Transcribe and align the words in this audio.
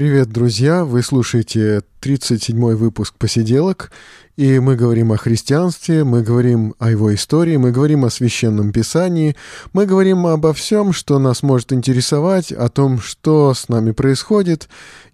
Привет, 0.00 0.30
друзья! 0.30 0.86
Вы 0.86 1.02
слушаете 1.02 1.82
37-й 2.00 2.74
выпуск 2.74 3.16
«Посиделок», 3.18 3.92
и 4.34 4.58
мы 4.58 4.74
говорим 4.74 5.12
о 5.12 5.18
христианстве, 5.18 6.04
мы 6.04 6.22
говорим 6.22 6.74
о 6.78 6.90
его 6.90 7.14
истории, 7.14 7.58
мы 7.58 7.70
говорим 7.70 8.06
о 8.06 8.10
священном 8.10 8.72
писании, 8.72 9.36
мы 9.74 9.84
говорим 9.84 10.26
обо 10.26 10.54
всем, 10.54 10.94
что 10.94 11.18
нас 11.18 11.42
может 11.42 11.74
интересовать, 11.74 12.50
о 12.50 12.70
том, 12.70 12.98
что 12.98 13.52
с 13.52 13.68
нами 13.68 13.90
происходит. 13.90 14.70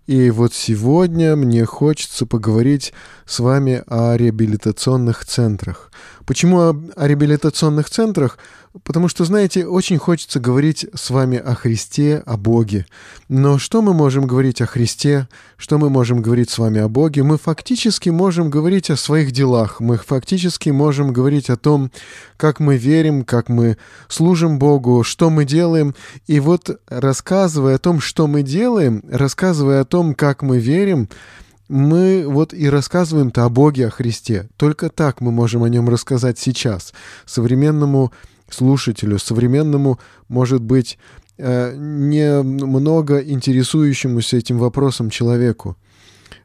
И 0.06 0.30
вот 0.30 0.54
сегодня 0.54 1.34
мне 1.34 1.64
хочется 1.64 2.24
поговорить 2.24 2.92
с 3.24 3.40
вами 3.40 3.82
о 3.88 4.16
реабилитационных 4.16 5.24
центрах. 5.24 5.90
Почему 6.26 6.58
о, 6.58 6.76
о 6.96 7.06
реабилитационных 7.06 7.88
центрах? 7.88 8.38
Потому 8.82 9.08
что, 9.08 9.24
знаете, 9.24 9.64
очень 9.64 9.96
хочется 9.96 10.40
говорить 10.40 10.86
с 10.92 11.10
вами 11.10 11.38
о 11.38 11.54
Христе, 11.54 12.22
о 12.26 12.36
Боге. 12.36 12.84
Но 13.28 13.58
что 13.58 13.80
мы 13.80 13.94
можем 13.94 14.26
говорить 14.26 14.60
о 14.60 14.66
Христе? 14.66 15.28
Что 15.56 15.78
мы 15.78 15.88
можем 15.88 16.20
говорить 16.20 16.50
с 16.50 16.58
вами 16.58 16.80
о 16.80 16.88
Боге? 16.88 17.22
Мы 17.22 17.38
фактически 17.38 18.10
можем 18.10 18.50
говорить 18.50 18.90
о 18.90 18.96
своих 18.96 19.30
делах. 19.30 19.80
Мы 19.80 19.96
фактически 19.96 20.70
можем 20.70 21.12
говорить 21.12 21.48
о 21.48 21.56
том, 21.56 21.90
как 22.36 22.60
мы 22.60 22.76
верим, 22.76 23.24
как 23.24 23.48
мы 23.48 23.78
служим 24.08 24.58
Богу, 24.58 25.04
что 25.04 25.30
мы 25.30 25.44
делаем. 25.44 25.94
И 26.26 26.40
вот 26.40 26.78
рассказывая 26.88 27.76
о 27.76 27.78
том, 27.78 28.00
что 28.00 28.26
мы 28.26 28.42
делаем, 28.42 29.02
рассказывая 29.08 29.82
о 29.82 29.86
том, 29.86 30.14
как 30.14 30.42
мы 30.42 30.58
верим, 30.58 31.08
мы 31.68 32.24
вот 32.26 32.54
и 32.54 32.68
рассказываем-то 32.68 33.44
о 33.44 33.48
Боге, 33.48 33.88
о 33.88 33.90
Христе. 33.90 34.48
Только 34.56 34.88
так 34.88 35.20
мы 35.20 35.32
можем 35.32 35.62
о 35.62 35.68
нем 35.68 35.88
рассказать 35.88 36.38
сейчас. 36.38 36.92
Современному 37.24 38.12
слушателю, 38.48 39.18
современному, 39.18 39.98
может 40.28 40.62
быть, 40.62 40.98
э, 41.38 41.74
не 41.76 42.42
много 42.42 43.18
интересующемуся 43.18 44.36
этим 44.36 44.58
вопросом 44.58 45.10
человеку. 45.10 45.76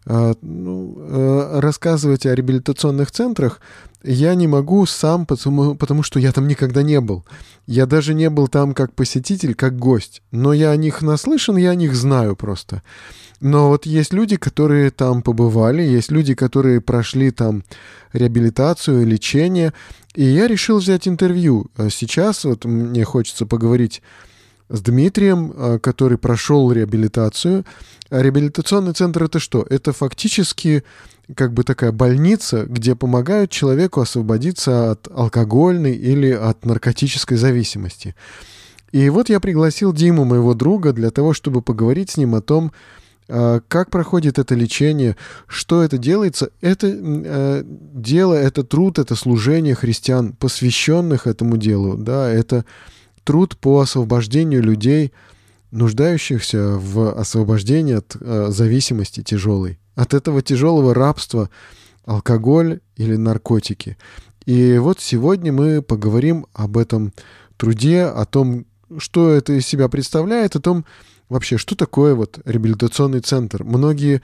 А, 0.06 0.34
ну, 0.42 0.96
э, 0.98 1.60
рассказывать 1.60 2.26
о 2.26 2.34
реабилитационных 2.34 3.12
центрах 3.12 3.62
я 4.04 4.34
не 4.34 4.48
могу 4.48 4.86
сам, 4.88 5.28
потому, 5.28 5.76
потому 5.76 6.02
что 6.02 6.20
я 6.20 6.32
там 6.32 6.48
никогда 6.48 6.82
не 6.82 7.00
был. 7.00 7.24
Я 7.68 7.86
даже 7.86 8.16
не 8.16 8.30
был 8.32 8.48
там 8.48 8.74
как 8.74 8.94
посетитель, 8.94 9.54
как 9.54 9.78
гость. 9.78 10.24
Но 10.32 10.54
я 10.54 10.72
о 10.72 10.76
них 10.76 11.04
наслышан, 11.04 11.56
я 11.58 11.72
о 11.72 11.76
них 11.76 11.96
знаю 11.96 12.36
просто. 12.36 12.82
Но 13.42 13.70
вот 13.70 13.86
есть 13.86 14.14
люди, 14.14 14.38
которые 14.38 14.90
там 14.90 15.22
побывали, 15.22 15.84
есть 15.84 16.12
люди, 16.12 16.34
которые 16.34 16.82
прошли 16.82 17.32
там 17.32 17.64
реабилитацию, 18.12 19.06
лечение, 19.06 19.74
и 20.16 20.24
я 20.24 20.48
решил 20.48 20.80
взять 20.80 21.08
интервью. 21.08 21.68
А 21.76 21.90
сейчас 21.90 22.44
вот 22.44 22.66
мне 22.66 23.04
хочется 23.04 23.46
поговорить 23.46 24.02
с 24.72 24.82
Дмитрием, 24.82 25.54
а, 25.56 25.80
который 25.80 26.18
прошел 26.18 26.72
реабилитацию. 26.72 27.66
А 28.10 28.22
реабилитационный 28.22 28.94
центр 28.94 29.24
это 29.24 29.40
что? 29.40 29.66
Это 29.70 29.94
фактически 29.94 30.84
как 31.36 31.54
бы 31.54 31.64
такая 31.64 31.92
больница, 31.92 32.66
где 32.66 32.96
помогают 32.96 33.52
человеку 33.52 34.02
освободиться 34.02 34.92
от 34.92 35.08
алкогольной 35.14 35.94
или 35.94 36.32
от 36.32 36.66
наркотической 36.66 37.38
зависимости. 37.38 38.16
И 38.92 39.10
вот 39.10 39.30
я 39.30 39.40
пригласил 39.40 39.94
Диму, 39.94 40.26
моего 40.26 40.54
друга, 40.54 40.92
для 40.92 41.12
того, 41.12 41.34
чтобы 41.34 41.62
поговорить 41.62 42.12
с 42.12 42.18
ним 42.18 42.36
о 42.36 42.42
том, 42.42 42.72
а, 43.30 43.62
как 43.68 43.90
проходит 43.90 44.40
это 44.40 44.56
лечение, 44.56 45.16
что 45.48 45.82
это 45.82 45.98
делается. 45.98 46.50
Это 46.60 46.88
э, 46.88 47.64
дело, 47.66 48.34
это 48.34 48.64
труд, 48.64 49.00
это 49.00 49.16
служение 49.16 49.74
христиан, 49.74 50.34
посвященных 50.34 51.28
этому 51.28 51.56
делу. 51.56 51.96
Да, 51.96 52.30
это 52.30 52.66
труд 53.24 53.58
по 53.58 53.80
освобождению 53.80 54.64
людей, 54.64 55.12
нуждающихся 55.72 56.78
в 56.78 57.14
освобождении 57.14 57.96
от 57.96 58.16
э, 58.20 58.48
зависимости 58.50 59.22
тяжелой, 59.24 59.80
от 59.96 60.14
этого 60.14 60.42
тяжелого 60.42 60.94
рабства, 60.94 61.50
алкоголь 62.06 62.82
или 62.98 63.16
наркотики. 63.16 63.98
И 64.46 64.78
вот 64.80 65.00
сегодня 65.00 65.54
мы 65.54 65.82
поговорим 65.82 66.48
об 66.54 66.78
этом 66.78 67.14
труде, 67.58 68.04
о 68.04 68.26
том, 68.26 68.66
что 68.98 69.30
это 69.30 69.54
из 69.54 69.66
себя 69.68 69.88
представляет, 69.88 70.56
о 70.56 70.62
том, 70.62 70.86
вообще, 71.30 71.58
что 71.58 71.76
такое 71.76 72.16
вот 72.16 72.40
реабилитационный 72.44 73.22
центр. 73.22 73.64
Многие 73.64 74.22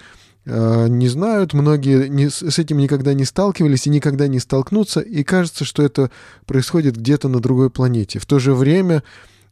не 0.47 1.09
знают, 1.09 1.53
многие 1.53 2.07
не, 2.07 2.29
с 2.29 2.57
этим 2.57 2.77
никогда 2.77 3.13
не 3.13 3.25
сталкивались 3.25 3.85
и 3.85 3.89
никогда 3.89 4.27
не 4.27 4.39
столкнутся, 4.39 5.01
и 5.01 5.23
кажется, 5.23 5.65
что 5.65 5.83
это 5.83 6.09
происходит 6.45 6.95
где-то 6.95 7.27
на 7.27 7.41
другой 7.41 7.69
планете. 7.69 8.19
В 8.19 8.25
то 8.25 8.39
же 8.39 8.53
время 8.53 9.03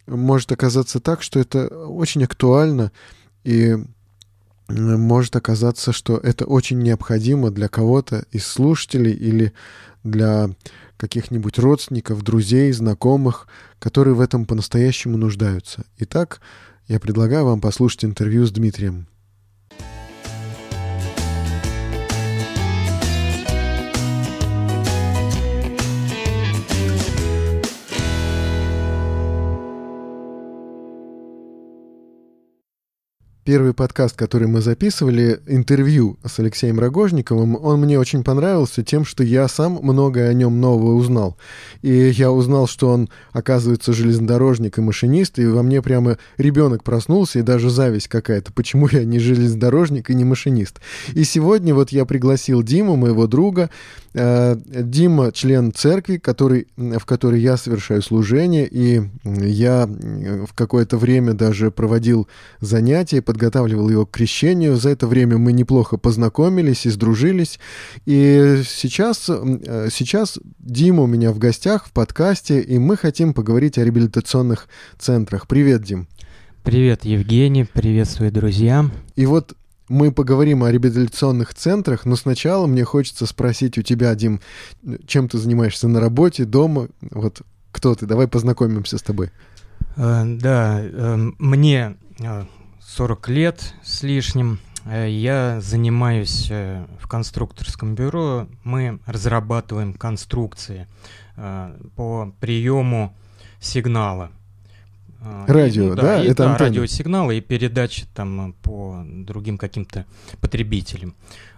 может 0.07 0.53
оказаться 0.53 1.01
так, 1.01 1.21
что 1.21 1.39
это 1.39 1.67
очень 1.67 2.23
актуально, 2.23 2.93
и 3.43 3.75
может 4.69 5.35
оказаться, 5.35 5.91
что 5.91 6.17
это 6.17 6.45
очень 6.45 6.79
необходимо 6.79 7.51
для 7.51 7.67
кого-то 7.67 8.25
из 8.31 8.45
слушателей 8.47 9.11
или 9.11 9.51
для 10.03 10.49
каких-нибудь 10.95 11.59
родственников, 11.59 12.23
друзей, 12.23 12.71
знакомых, 12.71 13.47
которые 13.79 14.13
в 14.13 14.21
этом 14.21 14.45
по-настоящему 14.45 15.17
нуждаются. 15.17 15.83
Итак, 15.97 16.39
я 16.87 17.01
предлагаю 17.01 17.45
вам 17.45 17.59
послушать 17.59 18.05
интервью 18.05 18.45
с 18.45 18.51
Дмитрием. 18.51 19.07
Первый 33.45 33.75
подкаст, 33.75 34.17
который 34.17 34.47
мы 34.47 34.59
записывали, 34.59 35.39
интервью 35.45 36.17
с 36.25 36.39
Алексеем 36.39 36.79
Рогожниковым, 36.79 37.55
он 37.55 37.79
мне 37.79 37.99
очень 37.99 38.23
понравился 38.23 38.83
тем, 38.83 39.05
что 39.05 39.23
я 39.23 39.47
сам 39.47 39.79
многое 39.83 40.29
о 40.29 40.33
нем 40.33 40.59
нового 40.59 40.95
узнал. 40.95 41.37
И 41.83 41.93
я 42.09 42.31
узнал, 42.31 42.65
что 42.65 42.89
он, 42.89 43.07
оказывается, 43.33 43.93
железнодорожник 43.93 44.79
и 44.79 44.81
машинист, 44.81 45.37
и 45.37 45.45
во 45.45 45.61
мне 45.61 45.83
прямо 45.83 46.17
ребенок 46.37 46.83
проснулся, 46.83 47.37
и 47.37 47.43
даже 47.43 47.69
зависть 47.69 48.07
какая-то, 48.07 48.51
почему 48.51 48.89
я 48.91 49.05
не 49.05 49.19
железнодорожник 49.19 50.09
и 50.09 50.15
не 50.15 50.25
машинист. 50.25 50.81
И 51.13 51.23
сегодня 51.23 51.75
вот 51.75 51.91
я 51.91 52.05
пригласил 52.05 52.63
Диму, 52.63 52.95
моего 52.95 53.27
друга, 53.27 53.69
Дима 54.15 55.31
член 55.33 55.73
церкви, 55.73 56.17
который, 56.17 56.67
в 56.77 57.05
которой 57.05 57.41
я 57.41 57.57
совершаю 57.57 58.01
служение, 58.01 58.65
и 58.65 59.01
я 59.23 59.87
в 59.87 60.53
какое-то 60.53 60.97
время 60.97 61.33
даже 61.33 61.69
проводил 61.69 62.29
занятия, 62.61 63.21
подготавливал 63.21 63.89
его 63.89 64.05
к 64.05 64.11
крещению. 64.11 64.77
За 64.77 64.89
это 64.89 65.05
время 65.07 65.37
мы 65.37 65.51
неплохо 65.51 65.97
познакомились 65.97 66.85
и 66.85 66.89
сдружились. 66.89 67.59
И 68.05 68.61
сейчас, 68.65 69.29
э, 69.29 69.89
сейчас 69.91 70.39
Дима 70.59 71.03
у 71.03 71.07
меня 71.07 71.31
в 71.31 71.37
гостях 71.37 71.87
в 71.87 71.91
подкасте, 71.91 72.61
и 72.61 72.77
мы 72.77 72.95
хотим 72.95 73.33
поговорить 73.33 73.77
о 73.77 73.83
реабилитационных 73.83 74.69
центрах. 74.97 75.47
Привет, 75.47 75.83
Дим. 75.83 76.07
Привет, 76.63 77.05
Евгений, 77.05 77.65
приветствую, 77.65 78.31
друзья. 78.31 78.89
И 79.15 79.25
вот 79.25 79.55
мы 79.87 80.11
поговорим 80.11 80.63
о 80.63 80.71
реабилитационных 80.71 81.53
центрах, 81.53 82.05
но 82.05 82.15
сначала 82.15 82.65
мне 82.67 82.83
хочется 82.83 83.25
спросить 83.25 83.77
у 83.77 83.81
тебя, 83.81 84.13
Дим, 84.15 84.41
чем 85.05 85.29
ты 85.29 85.37
занимаешься 85.37 85.87
на 85.87 85.99
работе, 85.99 86.45
дома? 86.45 86.87
Вот 87.01 87.41
кто 87.71 87.93
ты? 87.93 88.05
Давай 88.05 88.27
познакомимся 88.27 88.97
с 88.97 89.01
тобой. 89.03 89.31
Э, 89.97 90.23
да, 90.25 90.79
э, 90.81 91.17
мне 91.39 91.97
40 92.81 93.29
э, 93.29 93.33
лет 93.33 93.73
с 93.83 94.03
лишним. 94.03 94.59
Я 94.85 95.61
занимаюсь 95.61 96.47
в 96.51 97.07
конструкторском 97.07 97.95
бюро. 97.95 98.47
Мы 98.63 98.99
разрабатываем 99.07 99.95
конструкции 99.95 100.87
по 101.95 102.31
приему 102.39 103.15
сигнала. 103.59 104.29
А, 105.27 105.45
радио, 105.47 105.85
ну, 105.89 105.95
да, 105.95 106.01
да? 106.03 106.23
И, 106.23 106.27
это 106.27 106.43
да, 106.43 106.57
радиосигналы 106.57 107.37
и 107.37 107.41
передачи 107.41 108.05
там 108.13 108.53
по 108.61 109.03
другим 109.03 109.57
каким-то 109.57 110.05
потребителям. 110.39 111.15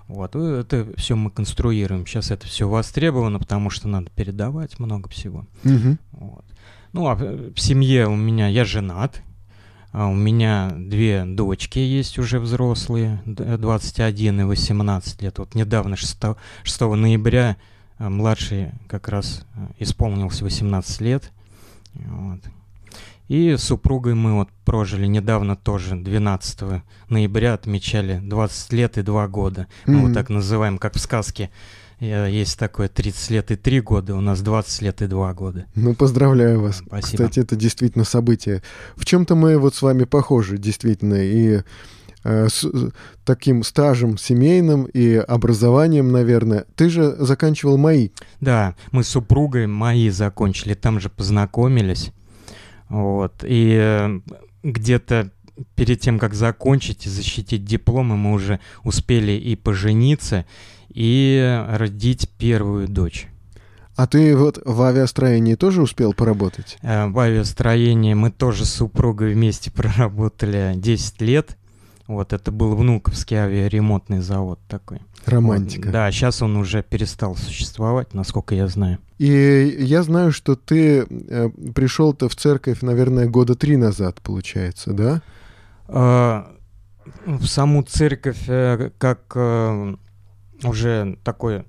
Вот, 0.07 0.37
это 0.37 0.87
все 0.95 1.17
мы 1.17 1.29
конструируем. 1.29 2.05
Сейчас 2.05 2.31
это 2.31 2.47
все 2.47 2.69
востребовано, 2.69 3.39
потому 3.39 3.69
что 3.69 3.89
надо 3.89 4.09
передавать 4.15 4.79
много 4.79 5.09
всего. 5.09 5.45
Угу. 5.65 5.97
Вот. 6.11 6.45
Ну, 6.93 7.07
а 7.07 7.15
в 7.15 7.57
семье 7.57 8.07
у 8.07 8.15
меня 8.15 8.47
я 8.47 8.63
женат. 8.63 9.21
А 9.91 10.07
у 10.07 10.13
меня 10.13 10.71
две 10.77 11.25
дочки 11.25 11.79
есть 11.79 12.19
уже 12.19 12.39
взрослые, 12.39 13.21
21 13.25 14.41
и 14.41 14.43
18 14.43 15.21
лет. 15.23 15.39
Вот 15.39 15.55
недавно, 15.55 15.95
6, 15.95 16.17
6 16.63 16.81
ноября, 16.81 17.57
младший 17.97 18.71
как 18.87 19.09
раз 19.09 19.45
исполнился 19.79 20.43
18 20.43 21.01
лет. 21.01 21.31
Вот. 21.93 22.39
И 23.27 23.55
с 23.57 23.63
супругой 23.63 24.13
мы 24.13 24.35
вот 24.35 24.49
прожили 24.63 25.05
недавно 25.05 25.55
тоже, 25.55 25.95
12 25.95 26.81
ноября 27.09 27.53
отмечали 27.53 28.19
20 28.23 28.73
лет 28.73 28.97
и 28.97 29.01
2 29.01 29.27
года. 29.27 29.67
Мы 29.85 29.93
mm-hmm. 29.93 30.01
вот 30.01 30.13
так 30.13 30.29
называем, 30.29 30.77
как 30.77 30.95
в 30.95 30.99
сказке. 30.99 31.49
Есть 31.99 32.59
такое 32.59 32.89
30 32.89 33.29
лет 33.31 33.51
и 33.51 33.55
3 33.55 33.81
года, 33.81 34.15
у 34.15 34.21
нас 34.21 34.41
20 34.41 34.81
лет 34.83 35.01
и 35.01 35.07
2 35.07 35.33
года. 35.33 35.65
Ну, 35.75 35.95
поздравляю 35.95 36.61
вас. 36.61 36.77
Спасибо. 36.85 37.23
Кстати, 37.23 37.39
это 37.39 37.55
действительно 37.55 38.05
событие. 38.05 38.61
В 38.95 39.03
чем-то 39.03 39.35
мы 39.35 39.57
вот 39.57 39.73
с 39.75 39.81
вами 39.81 40.03
похожи, 40.03 40.59
действительно, 40.59 41.15
и 41.15 41.63
э, 42.23 42.47
с 42.49 42.65
таким 43.25 43.63
стажем 43.63 44.19
семейным 44.19 44.83
и 44.85 45.15
образованием, 45.15 46.11
наверное. 46.11 46.65
Ты 46.75 46.89
же 46.89 47.15
заканчивал 47.17 47.77
МАИ. 47.77 48.11
Да, 48.41 48.75
мы 48.91 49.03
с 49.03 49.07
супругой 49.07 49.65
МАИ 49.65 50.09
закончили, 50.09 50.75
там 50.75 50.99
же 50.99 51.09
познакомились. 51.09 52.11
Вот. 52.89 53.43
И 53.43 53.75
э, 53.79 54.19
где-то 54.63 55.31
перед 55.75 55.99
тем, 55.99 56.19
как 56.19 56.33
закончить 56.33 57.05
и 57.05 57.09
защитить 57.09 57.65
дипломы, 57.65 58.17
мы 58.17 58.33
уже 58.33 58.59
успели 58.83 59.31
и 59.31 59.55
пожениться, 59.55 60.45
и 60.89 61.65
родить 61.69 62.29
первую 62.37 62.87
дочь. 62.87 63.27
А 63.95 64.05
ты 64.05 64.37
вот 64.37 64.61
в 64.63 64.79
авиастроении 64.83 65.55
тоже 65.55 65.81
успел 65.81 66.13
поработать? 66.13 66.77
Э, 66.83 67.07
в 67.07 67.17
авиастроении 67.19 68.13
мы 68.13 68.29
тоже 68.29 68.65
с 68.65 68.73
супругой 68.73 69.33
вместе 69.33 69.71
проработали 69.71 70.73
10 70.75 71.21
лет. 71.21 71.57
Вот 72.07 72.31
это 72.31 72.51
был 72.51 72.75
внуковский 72.75 73.37
авиаремонтный 73.37 74.19
завод 74.19 74.59
такой. 74.69 75.01
Романтика. 75.25 75.87
Вот, 75.87 75.91
да, 75.91 76.11
сейчас 76.11 76.41
он 76.41 76.55
уже 76.55 76.81
перестал 76.81 77.35
существовать, 77.35 78.13
насколько 78.13 78.55
я 78.55 78.67
знаю. 78.67 78.99
И 79.17 79.77
я 79.79 80.03
знаю, 80.03 80.31
что 80.31 80.55
ты 80.55 80.99
э, 81.01 81.49
пришел-то 81.75 82.29
в 82.29 82.35
церковь, 82.35 82.81
наверное, 82.81 83.27
года 83.27 83.55
три 83.55 83.75
назад, 83.75 84.21
получается, 84.21 84.93
да? 84.93 85.21
Э, 85.89 86.43
в 87.25 87.45
саму 87.45 87.83
церковь, 87.83 88.43
э, 88.47 88.91
как 88.97 89.33
э, 89.35 89.95
уже 90.63 91.17
такой 91.25 91.65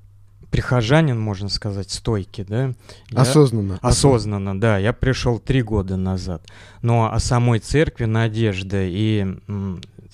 прихожанин, 0.51 1.19
можно 1.19 1.49
сказать, 1.49 1.91
стойкий, 1.91 2.45
да? 2.45 2.75
Я... 3.11 3.21
Осознанно. 3.23 3.79
Осознанно, 3.83 4.59
да. 4.59 4.79
Я 4.79 4.93
пришел 4.93 5.39
три 5.39 5.63
года 5.63 5.97
назад. 5.97 6.47
Но 6.81 7.13
о 7.13 7.19
самой 7.19 7.59
церкви 7.59 8.05
Надежда 8.05 8.85
и 8.85 9.27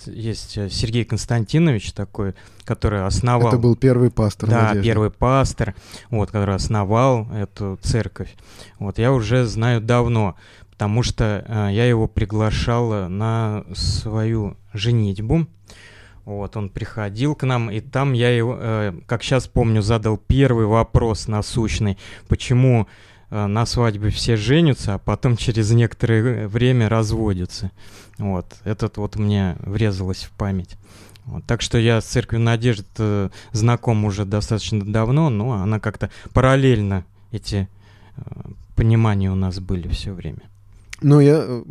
есть 0.06 0.56
э, 0.58 0.68
Сергей 0.70 1.04
Константинович 1.04 1.92
такой, 1.92 2.34
который 2.64 3.06
основал... 3.06 3.48
Это 3.48 3.58
был 3.58 3.76
первый 3.76 4.10
пастор 4.10 4.50
Да, 4.50 4.68
Надежды. 4.68 4.88
первый 4.88 5.10
пастор, 5.10 5.74
вот, 6.10 6.30
который 6.30 6.54
основал 6.54 7.28
эту 7.32 7.78
церковь. 7.82 8.34
Вот, 8.78 8.98
я 8.98 9.12
уже 9.12 9.44
знаю 9.44 9.80
давно, 9.80 10.36
потому 10.70 11.02
что 11.02 11.44
э, 11.46 11.68
я 11.72 11.86
его 11.86 12.08
приглашал 12.08 13.08
на 13.08 13.64
свою 13.74 14.56
женитьбу. 14.72 15.46
Вот, 16.24 16.56
он 16.56 16.70
приходил 16.70 17.34
к 17.34 17.44
нам, 17.44 17.70
и 17.70 17.80
там 17.80 18.14
я 18.14 18.34
его, 18.34 18.56
э, 18.58 18.94
как 19.06 19.22
сейчас 19.22 19.46
помню, 19.46 19.82
задал 19.82 20.16
первый 20.16 20.64
вопрос 20.64 21.28
насущный, 21.28 21.98
почему 22.28 22.88
э, 23.30 23.46
на 23.46 23.66
свадьбе 23.66 24.08
все 24.08 24.36
женятся, 24.36 24.94
а 24.94 24.98
потом 24.98 25.36
через 25.36 25.70
некоторое 25.72 26.48
время 26.48 26.88
разводятся. 26.88 27.72
Вот, 28.18 28.46
этот 28.64 28.96
вот 28.96 29.16
мне 29.16 29.56
врезалось 29.60 30.24
в 30.24 30.30
память. 30.30 30.76
Вот, 31.26 31.44
так 31.46 31.62
что 31.62 31.78
я 31.78 32.00
с 32.00 32.04
Церковью 32.04 32.44
Надежды 32.44 32.84
э, 32.98 33.30
знаком 33.52 34.04
уже 34.04 34.24
достаточно 34.24 34.84
давно, 34.84 35.30
но 35.30 35.52
она 35.52 35.80
как-то 35.80 36.10
параллельно 36.32 37.04
эти 37.32 37.68
э, 38.16 38.22
понимания 38.76 39.30
у 39.30 39.34
нас 39.34 39.58
были 39.58 39.88
все 39.88 40.12
время. 40.12 40.42
Ну, 41.00 41.20
я 41.20 41.44
э, 41.46 41.62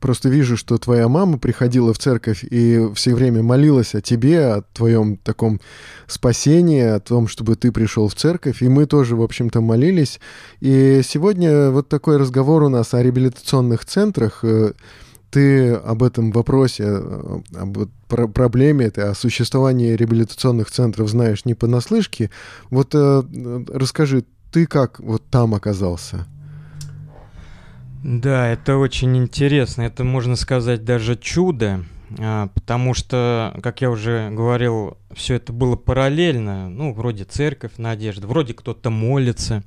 просто 0.00 0.28
вижу, 0.28 0.56
что 0.56 0.78
твоя 0.78 1.08
мама 1.08 1.38
приходила 1.38 1.92
в 1.92 1.98
церковь 1.98 2.42
и 2.42 2.88
все 2.94 3.14
время 3.14 3.42
молилась 3.42 3.94
о 3.94 4.00
тебе, 4.00 4.46
о 4.46 4.62
твоем 4.72 5.18
таком 5.18 5.60
спасении, 6.06 6.82
о 6.82 6.98
том, 6.98 7.28
чтобы 7.28 7.56
ты 7.56 7.70
пришел 7.70 8.08
в 8.08 8.14
церковь. 8.14 8.62
И 8.62 8.68
мы 8.68 8.86
тоже, 8.86 9.14
в 9.14 9.22
общем-то, 9.22 9.60
молились. 9.60 10.20
И 10.60 11.02
сегодня 11.04 11.70
вот 11.70 11.88
такой 11.88 12.16
разговор 12.16 12.62
у 12.62 12.68
нас 12.68 12.94
о 12.94 13.02
реабилитационных 13.02 13.84
центрах 13.84 14.42
ты 15.32 15.72
об 15.72 16.02
этом 16.02 16.30
вопросе, 16.30 16.84
э, 16.86 17.40
об 17.54 17.78
проблеме 18.06 18.86
этой, 18.86 19.10
о 19.10 19.14
существовании 19.14 19.96
реабилитационных 19.96 20.70
центров 20.70 21.08
знаешь 21.08 21.46
не 21.46 21.54
понаслышке. 21.54 22.30
Вот 22.68 22.94
э, 22.94 23.22
расскажи, 23.72 24.24
ты 24.52 24.66
как 24.66 25.00
вот 25.00 25.24
там 25.30 25.54
оказался? 25.54 26.26
Да, 28.04 28.48
это 28.48 28.76
очень 28.76 29.16
интересно. 29.16 29.82
Это, 29.82 30.04
можно 30.04 30.36
сказать, 30.36 30.84
даже 30.84 31.16
чудо, 31.16 31.84
а, 32.18 32.48
потому 32.48 32.92
что, 32.92 33.58
как 33.62 33.80
я 33.80 33.90
уже 33.90 34.28
говорил, 34.30 34.98
все 35.14 35.36
это 35.36 35.54
было 35.54 35.76
параллельно. 35.76 36.68
Ну, 36.68 36.92
вроде 36.92 37.24
церковь, 37.24 37.72
надежда, 37.78 38.26
вроде 38.26 38.52
кто-то 38.52 38.90
молится, 38.90 39.62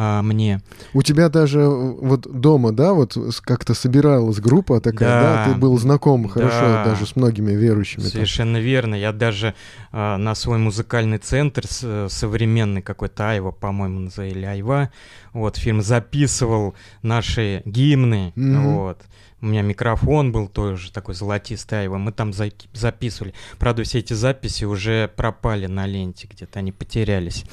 а, 0.00 0.22
мне. 0.22 0.60
У 0.94 1.02
тебя 1.02 1.28
даже 1.28 1.58
э, 1.58 1.66
вот 1.66 2.20
дома, 2.20 2.70
да, 2.70 2.92
вот 2.92 3.16
как-то 3.40 3.74
собиралась 3.74 4.38
группа 4.38 4.80
такая, 4.80 5.08
да, 5.08 5.44
да? 5.46 5.52
ты 5.52 5.58
был 5.58 5.76
знаком 5.76 6.22
да, 6.22 6.28
хорошо 6.28 6.84
даже 6.84 7.04
с 7.04 7.16
многими 7.16 7.50
верующими. 7.50 8.02
Совершенно 8.02 8.58
там. 8.58 8.62
верно. 8.62 8.94
Я 8.94 9.12
даже 9.12 9.54
а, 9.90 10.16
на 10.16 10.36
свой 10.36 10.58
музыкальный 10.58 11.18
центр 11.18 11.66
с, 11.66 12.06
современный 12.10 12.80
какой-то 12.80 13.28
Айва, 13.28 13.50
по-моему, 13.50 13.98
называли 13.98 14.44
Айва, 14.44 14.90
вот 15.32 15.56
фильм 15.56 15.82
записывал 15.82 16.76
наши 17.02 17.62
гимны, 17.64 18.32
mm-hmm. 18.36 18.74
вот. 18.74 19.00
У 19.40 19.46
меня 19.46 19.62
микрофон 19.62 20.30
был 20.30 20.46
тоже 20.46 20.92
такой 20.92 21.14
золотистый 21.14 21.80
Айва. 21.80 21.98
Мы 21.98 22.12
там 22.12 22.32
за- 22.32 22.52
записывали. 22.72 23.34
Правда, 23.58 23.82
все 23.82 23.98
эти 23.98 24.12
записи 24.12 24.64
уже 24.64 25.08
пропали 25.08 25.66
на 25.66 25.86
ленте, 25.86 26.28
где-то 26.30 26.60
они 26.60 26.70
потерялись. 26.70 27.44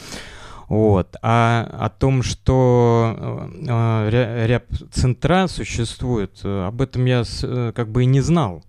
Вот. 0.67 1.15
А 1.21 1.67
о 1.79 1.89
том, 1.89 2.23
что 2.23 3.49
э, 3.67 4.45
ряп-центра 4.47 5.47
существуют, 5.47 6.41
э, 6.43 6.65
об 6.65 6.81
этом 6.81 7.05
я 7.05 7.23
с, 7.23 7.43
э, 7.43 7.71
как 7.75 7.89
бы 7.89 8.03
и 8.03 8.07
не 8.07 8.21
знал. 8.21 8.63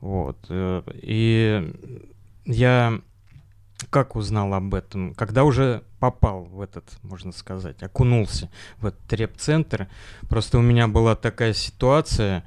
Вот. 0.00 0.38
Э, 0.50 0.82
и 0.94 1.72
я 2.44 3.00
как 3.90 4.16
узнал 4.16 4.52
об 4.54 4.74
этом? 4.74 5.14
Когда 5.14 5.44
уже 5.44 5.82
попал 5.98 6.44
в 6.44 6.60
этот, 6.60 6.84
можно 7.02 7.32
сказать, 7.32 7.82
окунулся 7.82 8.50
в 8.78 8.86
этот 8.86 9.12
реп-центр. 9.12 9.88
Просто 10.28 10.58
у 10.58 10.62
меня 10.62 10.88
была 10.88 11.16
такая 11.16 11.54
ситуация. 11.54 12.44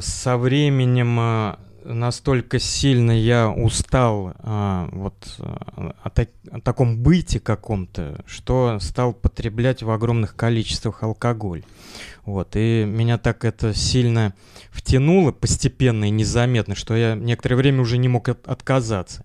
Со 0.00 0.36
временем 0.38 1.56
настолько 1.86 2.58
сильно 2.58 3.12
я 3.12 3.50
устал 3.50 4.34
а, 4.38 4.88
вот 4.92 5.14
а, 5.38 5.94
о, 6.02 6.10
так, 6.10 6.30
о 6.50 6.60
таком 6.60 6.98
быте 6.98 7.40
каком-то, 7.40 8.22
что 8.26 8.78
стал 8.80 9.12
потреблять 9.12 9.82
в 9.82 9.90
огромных 9.90 10.36
количествах 10.36 11.02
алкоголь. 11.02 11.64
Вот, 12.24 12.56
и 12.56 12.84
меня 12.84 13.18
так 13.18 13.44
это 13.44 13.72
сильно 13.74 14.34
втянуло 14.70 15.32
постепенно 15.32 16.06
и 16.06 16.10
незаметно, 16.10 16.74
что 16.74 16.96
я 16.96 17.14
некоторое 17.14 17.56
время 17.56 17.80
уже 17.80 17.98
не 17.98 18.08
мог 18.08 18.28
от, 18.28 18.46
отказаться. 18.46 19.24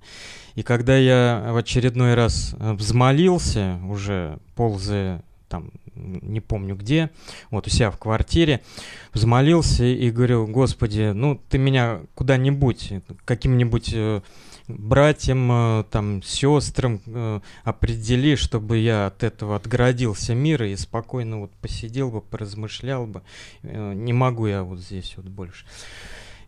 И 0.56 0.64
когда 0.64 0.98
я 0.98 1.50
в 1.52 1.58
очередной 1.58 2.14
раз 2.14 2.56
взмолился, 2.60 3.80
уже 3.88 4.40
ползая 4.56 5.24
там 5.48 5.72
не 5.96 6.42
помню 6.42 6.76
где, 6.76 7.10
вот 7.50 7.68
у 7.68 7.70
себя 7.70 7.92
в 7.92 7.98
квартире, 7.98 8.62
взмолился 9.14 9.84
и 9.84 10.10
говорил, 10.12 10.48
Господи, 10.48 11.12
ну 11.14 11.42
ты 11.50 11.58
меня 11.58 12.02
куда-нибудь, 12.16 12.94
каким-нибудь 13.26 13.92
э, 13.94 14.22
братьям, 14.68 15.52
э, 15.52 15.84
там, 15.90 16.24
сестрам 16.24 17.02
э, 17.06 17.40
определи, 17.64 18.36
чтобы 18.36 18.78
я 18.78 19.08
от 19.08 19.24
этого 19.24 19.56
отгородился 19.56 20.34
мира 20.34 20.68
и 20.68 20.76
спокойно 20.76 21.40
вот 21.40 21.52
посидел 21.62 22.12
бы, 22.12 22.22
поразмышлял 22.22 23.06
бы. 23.06 23.22
Не 23.64 24.14
могу 24.14 24.48
я 24.48 24.64
вот 24.64 24.80
здесь 24.80 25.14
вот 25.18 25.26
больше. 25.26 25.66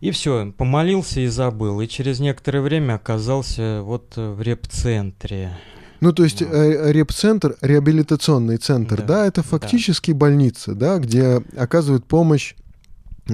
И 0.00 0.10
все, 0.10 0.52
помолился 0.52 1.20
и 1.20 1.26
забыл. 1.28 1.80
И 1.80 1.88
через 1.88 2.20
некоторое 2.20 2.60
время 2.60 2.94
оказался 2.94 3.80
вот 3.82 4.16
в 4.16 4.40
реп-центре. 4.42 5.56
Ну, 6.04 6.12
то 6.12 6.22
есть 6.22 6.42
э, 6.42 6.92
реп-центр, 6.92 7.56
реабилитационный 7.62 8.58
центр, 8.58 8.98
да, 8.98 9.06
да 9.06 9.26
это 9.26 9.42
фактически 9.42 10.10
да. 10.10 10.18
больница, 10.18 10.74
да, 10.74 10.98
где 10.98 11.42
оказывают 11.56 12.04
помощь 12.04 12.54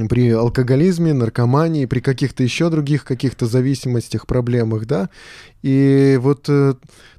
при 0.08 0.30
алкоголизме, 0.30 1.12
наркомании, 1.12 1.86
при 1.86 1.98
каких-то 1.98 2.44
еще 2.44 2.70
других 2.70 3.02
каких-то 3.02 3.46
зависимостях, 3.46 4.28
проблемах, 4.28 4.86
да. 4.86 5.10
И 5.62 6.16
вот 6.22 6.44
э, 6.48 6.74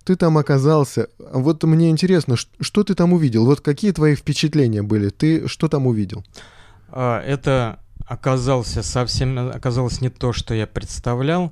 ты 0.05 0.15
там 0.15 0.37
оказался. 0.37 1.09
Вот 1.19 1.61
мне 1.63 1.89
интересно, 1.89 2.37
что, 2.37 2.51
что 2.61 2.85
ты 2.85 2.95
там 2.95 3.11
увидел? 3.11 3.45
Вот 3.45 3.59
какие 3.59 3.91
твои 3.91 4.15
впечатления 4.15 4.83
были? 4.83 5.09
Ты 5.09 5.49
что 5.49 5.67
там 5.67 5.85
увидел? 5.85 6.23
А, 6.87 7.21
это 7.21 7.79
оказался 8.07 8.83
совсем 8.83 9.37
оказалось 9.49 9.99
не 9.99 10.09
то, 10.09 10.31
что 10.31 10.53
я 10.53 10.65
представлял. 10.65 11.51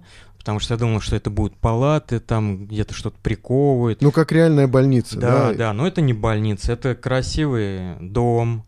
Потому 0.50 0.62
что 0.62 0.74
я 0.74 0.80
думал, 0.80 1.00
что 1.00 1.16
это 1.16 1.30
будут 1.30 1.56
палаты, 1.58 2.20
там 2.20 2.66
где-то 2.66 2.96
что-то 2.96 3.18
приковывают. 3.22 4.02
Ну, 4.02 4.12
как 4.12 4.32
реальная 4.32 4.68
больница, 4.68 5.20
да? 5.20 5.50
Да, 5.52 5.54
да, 5.54 5.74
но 5.74 5.86
это 5.86 6.02
не 6.02 6.14
больница, 6.14 6.74
это 6.74 6.96
красивый 6.96 8.00
дом, 8.02 8.66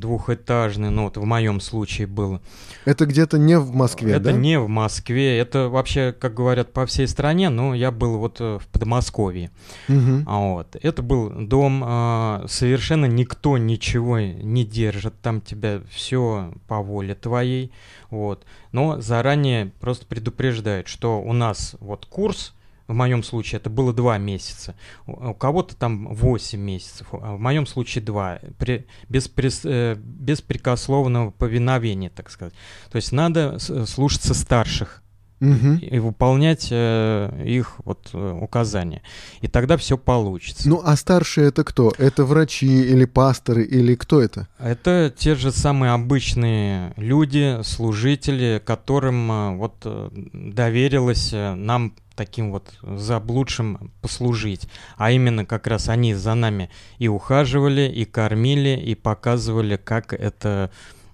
двухэтажный, 0.00 0.90
ну 0.90 1.04
вот 1.04 1.16
в 1.16 1.24
моем 1.24 1.60
случае 1.60 2.06
было. 2.06 2.40
Это 2.84 3.06
где-то 3.06 3.38
не 3.38 3.58
в 3.58 3.74
Москве, 3.74 4.12
это 4.12 4.24
да? 4.24 4.32
не 4.32 4.58
в 4.58 4.68
Москве, 4.68 5.38
это 5.38 5.68
вообще, 5.68 6.14
как 6.18 6.34
говорят, 6.34 6.72
по 6.72 6.86
всей 6.86 7.08
стране, 7.08 7.48
но 7.50 7.74
я 7.74 7.90
был 7.90 8.18
вот 8.18 8.40
э, 8.40 8.58
в 8.60 8.66
Подмосковье. 8.68 9.50
А 9.88 10.38
Вот. 10.38 10.76
Это 10.80 11.02
был 11.02 11.30
дом, 11.30 11.82
а, 11.84 12.44
совершенно 12.48 13.06
никто 13.06 13.58
ничего 13.58 14.18
не 14.18 14.64
держит, 14.64 15.14
там 15.20 15.40
тебя 15.40 15.80
все 15.90 16.52
по 16.68 16.80
воле 16.80 17.14
твоей, 17.14 17.72
вот. 18.10 18.44
Но 18.72 19.00
заранее 19.00 19.72
просто 19.80 20.06
предупреждают, 20.06 20.88
что 20.88 21.20
у 21.20 21.32
нас 21.32 21.76
вот 21.80 22.06
курс, 22.06 22.54
в 22.88 22.94
моем 22.94 23.22
случае 23.22 23.58
это 23.58 23.70
было 23.70 23.92
два 23.92 24.18
месяца, 24.18 24.74
у 25.06 25.34
кого-то 25.34 25.76
там 25.76 26.14
8 26.14 26.60
месяцев, 26.60 27.08
а 27.12 27.36
в 27.36 27.40
моем 27.40 27.66
случае 27.66 28.04
2, 28.04 28.40
при, 28.58 28.86
без, 29.08 29.30
э, 29.64 29.96
беспрекословного 29.98 31.30
повиновения, 31.30 32.10
так 32.10 32.30
сказать. 32.30 32.54
То 32.90 32.96
есть 32.96 33.12
надо 33.12 33.58
с- 33.58 33.86
слушаться 33.86 34.34
старших, 34.34 35.02
Мгм. 35.40 35.76
и 35.76 35.98
выполнять 35.98 36.68
э, 36.70 37.42
их 37.44 37.74
вот 37.84 38.08
э, 38.14 38.38
указания. 38.40 39.02
И 39.42 39.48
тогда 39.48 39.76
все 39.76 39.98
получится. 39.98 40.66
Ну, 40.66 40.80
а 40.82 40.96
старшие 40.96 41.48
это 41.48 41.62
кто? 41.62 41.92
Это 41.98 42.24
врачи 42.24 42.66
или 42.66 43.04
пасторы 43.04 43.62
или 43.62 43.94
кто 43.96 44.22
это? 44.22 44.48
Это 44.58 45.12
те 45.14 45.34
же 45.34 45.52
самые 45.52 45.92
обычные 45.92 46.94
люди, 46.96 47.58
служители, 47.64 48.62
которым 48.64 49.30
э, 49.30 49.56
вот 49.56 49.74
э, 49.84 50.08
доверилось 50.32 51.32
нам 51.32 51.92
таким 52.14 52.50
вот 52.50 52.72
заблудшим 52.82 53.92
послужить. 54.00 54.66
А 54.96 55.10
именно 55.10 55.44
как 55.44 55.66
раз 55.66 55.90
они 55.90 56.14
за 56.14 56.32
нами 56.32 56.70
и 56.98 57.08
ухаживали, 57.08 57.82
и 57.82 58.06
кормили, 58.06 58.70
и 58.70 58.94
показывали, 58.94 59.76
как 59.76 60.14
это, 60.14 60.70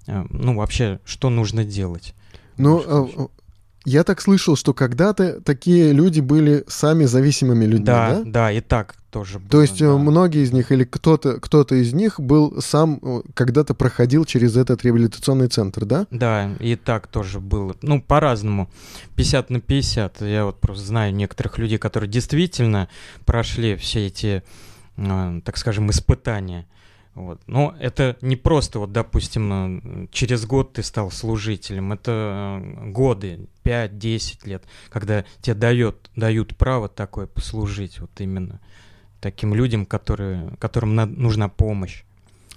ну 0.06 0.54
вообще, 0.54 1.00
что 1.04 1.28
нужно 1.28 1.64
делать. 1.64 2.14
Ну, 2.56 3.30
я 3.84 4.04
так 4.04 4.20
слышал, 4.20 4.56
что 4.56 4.74
когда-то 4.74 5.40
такие 5.40 5.92
люди 5.92 6.20
были 6.20 6.64
сами 6.68 7.04
зависимыми 7.04 7.64
людьми, 7.64 7.84
Да, 7.84 8.10
да? 8.10 8.22
да, 8.24 8.52
и 8.52 8.60
так 8.60 8.94
тоже 9.10 9.38
было. 9.38 9.48
То 9.50 9.62
есть 9.62 9.80
э, 9.82 9.86
да. 9.86 9.98
многие 9.98 10.42
из 10.42 10.52
них 10.52 10.72
или 10.72 10.84
кто-то 10.84 11.38
кто 11.40 11.62
из 11.62 11.92
них 11.92 12.18
был 12.18 12.60
сам 12.62 12.98
э, 13.02 13.22
когда-то 13.34 13.74
проходил 13.74 14.24
через 14.24 14.56
этот 14.56 14.84
реабилитационный 14.84 15.48
центр, 15.48 15.84
да? 15.84 16.06
Да, 16.10 16.50
и 16.60 16.76
так 16.76 17.06
тоже 17.08 17.40
было. 17.40 17.76
Ну, 17.82 18.00
по-разному. 18.00 18.70
50 19.16 19.50
на 19.50 19.60
50. 19.60 20.22
Я 20.22 20.46
вот 20.46 20.60
просто 20.60 20.86
знаю 20.86 21.14
некоторых 21.14 21.58
людей, 21.58 21.78
которые 21.78 22.08
действительно 22.08 22.88
прошли 23.26 23.76
все 23.76 24.06
эти, 24.06 24.42
э, 24.96 25.40
так 25.44 25.56
скажем, 25.58 25.90
испытания. 25.90 26.66
Вот. 27.14 27.40
Но 27.46 27.74
это 27.78 28.16
не 28.22 28.36
просто, 28.36 28.78
вот, 28.78 28.92
допустим, 28.92 29.52
э, 29.52 30.06
через 30.10 30.46
год 30.46 30.72
ты 30.72 30.82
стал 30.82 31.10
служителем. 31.10 31.92
Это 31.92 32.60
э, 32.62 32.90
годы, 32.90 33.40
5-10 33.64 34.48
лет, 34.48 34.62
когда 34.88 35.24
тебе 35.42 35.54
дает, 35.54 36.10
дают 36.16 36.56
право 36.56 36.88
такое 36.88 37.26
послужить 37.26 38.00
вот 38.00 38.10
именно 38.18 38.60
таким 39.20 39.54
людям, 39.54 39.84
которые, 39.84 40.52
которым 40.58 40.94
на- 40.94 41.06
нужна 41.06 41.48
помощь. 41.48 42.02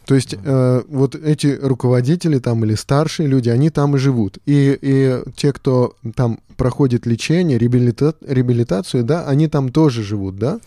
То 0.06 0.16
есть 0.16 0.36
э, 0.42 0.82
вот 0.88 1.16
эти 1.16 1.48
руководители 1.48 2.40
там 2.40 2.64
или 2.64 2.76
старшие 2.76 3.28
люди, 3.28 3.50
они 3.50 3.70
там 3.72 3.96
и 3.96 4.00
живут. 4.00 4.38
И, 4.46 4.78
и 4.80 5.18
те, 5.36 5.52
кто 5.52 5.96
там 6.16 6.40
проходит 6.58 7.06
лечение, 7.06 7.58
реабилита- 7.58 8.16
реабилитацию, 8.26 9.04
да, 9.04 9.28
они 9.28 9.48
там 9.48 9.70
тоже 9.72 10.04
живут, 10.04 10.38
да? 10.38 10.60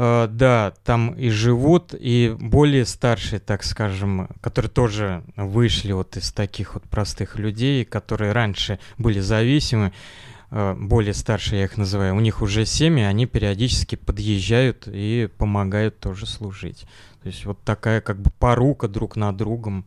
Э, 0.00 0.28
Да, 0.30 0.74
там 0.84 1.10
и 1.14 1.28
живут, 1.28 1.92
и 1.92 2.36
более 2.38 2.86
старшие, 2.86 3.40
так 3.40 3.64
скажем, 3.64 4.28
которые 4.40 4.70
тоже 4.70 5.24
вышли 5.34 5.90
вот 5.90 6.16
из 6.16 6.30
таких 6.30 6.74
вот 6.74 6.84
простых 6.84 7.36
людей, 7.36 7.84
которые 7.84 8.30
раньше 8.30 8.78
были 8.96 9.18
зависимы, 9.18 9.92
э, 10.52 10.76
более 10.78 11.14
старшие 11.14 11.58
я 11.58 11.64
их 11.64 11.76
называю, 11.76 12.14
у 12.14 12.20
них 12.20 12.42
уже 12.42 12.64
семьи, 12.64 13.02
они 13.02 13.26
периодически 13.26 13.96
подъезжают 13.96 14.86
и 14.86 15.28
помогают 15.36 15.98
тоже 15.98 16.26
служить. 16.26 16.86
То 17.22 17.26
есть 17.26 17.44
вот 17.44 17.60
такая 17.64 18.00
как 18.00 18.20
бы 18.20 18.30
порука 18.38 18.86
друг 18.86 19.16
над 19.16 19.36
другом. 19.36 19.84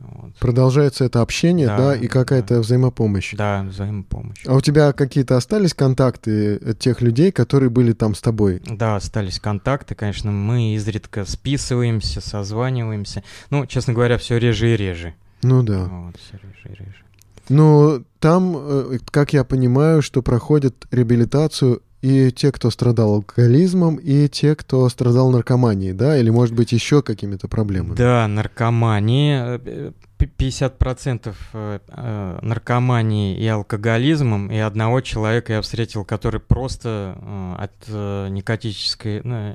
Вот. 0.00 0.34
Продолжается 0.36 1.04
это 1.04 1.22
общение, 1.22 1.66
да, 1.66 1.76
Да, 1.76 1.96
и 1.96 2.06
какая-то 2.06 2.60
взаимопомощь. 2.60 3.34
Да, 3.34 3.64
взаимопомощь. 3.68 4.44
А 4.46 4.54
у 4.54 4.60
тебя 4.60 4.92
какие-то 4.92 5.36
остались 5.36 5.74
контакты 5.74 6.56
э, 6.56 6.74
тех 6.78 7.00
людей, 7.00 7.32
которые 7.32 7.70
были 7.70 7.92
там 7.92 8.14
с 8.14 8.20
тобой? 8.20 8.62
Да, 8.66 8.96
остались 8.96 9.40
контакты, 9.40 9.94
конечно, 9.94 10.30
мы 10.30 10.74
изредка 10.74 11.24
списываемся, 11.24 12.20
созваниваемся. 12.20 13.24
Ну, 13.50 13.66
честно 13.66 13.92
говоря, 13.92 14.18
все 14.18 14.38
реже 14.38 14.74
и 14.74 14.76
реже. 14.76 15.14
Ну 15.42 15.62
да. 15.62 15.84
Вот, 15.84 16.16
все 16.18 16.38
реже 16.42 16.64
и 16.64 16.84
реже. 16.84 17.04
Ну, 17.48 18.04
там, 18.18 18.56
э, 18.56 18.98
как 19.10 19.32
я 19.32 19.44
понимаю, 19.44 20.02
что 20.02 20.22
проходят 20.22 20.86
реабилитацию 20.90 21.82
и 22.06 22.30
те, 22.30 22.52
кто 22.52 22.70
страдал 22.70 23.14
алкоголизмом, 23.14 23.96
и 23.96 24.28
те, 24.28 24.54
кто 24.54 24.88
страдал 24.88 25.30
наркоманией, 25.30 25.92
да, 25.92 26.16
или, 26.18 26.30
может 26.30 26.54
быть, 26.54 26.72
еще 26.72 27.02
какими-то 27.02 27.48
проблемами. 27.48 27.96
Да, 27.96 28.28
наркомания. 28.28 29.60
э, 29.64 29.92
п- 30.18 30.26
50% 30.38 31.34
э, 31.52 31.78
э, 31.88 32.38
наркомании 32.42 33.36
и 33.36 33.46
алкоголизмом, 33.48 34.50
и 34.50 34.56
одного 34.56 35.00
человека 35.00 35.52
я 35.54 35.60
встретил, 35.62 36.04
который 36.04 36.40
просто 36.40 37.16
э, 37.20 37.54
от 37.64 38.30
никотической, 38.32 39.20
ну, 39.24 39.54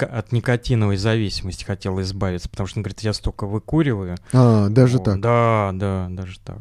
от 0.00 0.32
никотиновой 0.32 0.96
зависимости 0.96 1.64
хотел 1.64 2.00
избавиться, 2.02 2.48
потому 2.48 2.66
что 2.66 2.78
он 2.78 2.82
говорит, 2.82 3.00
я 3.00 3.12
столько 3.12 3.46
выкуриваю. 3.46 4.16
А, 4.32 4.68
даже 4.68 4.98
Вот, 4.98 5.04
так. 5.04 5.20
Да, 5.20 5.70
да, 5.74 6.06
даже 6.10 6.38
так. 6.40 6.58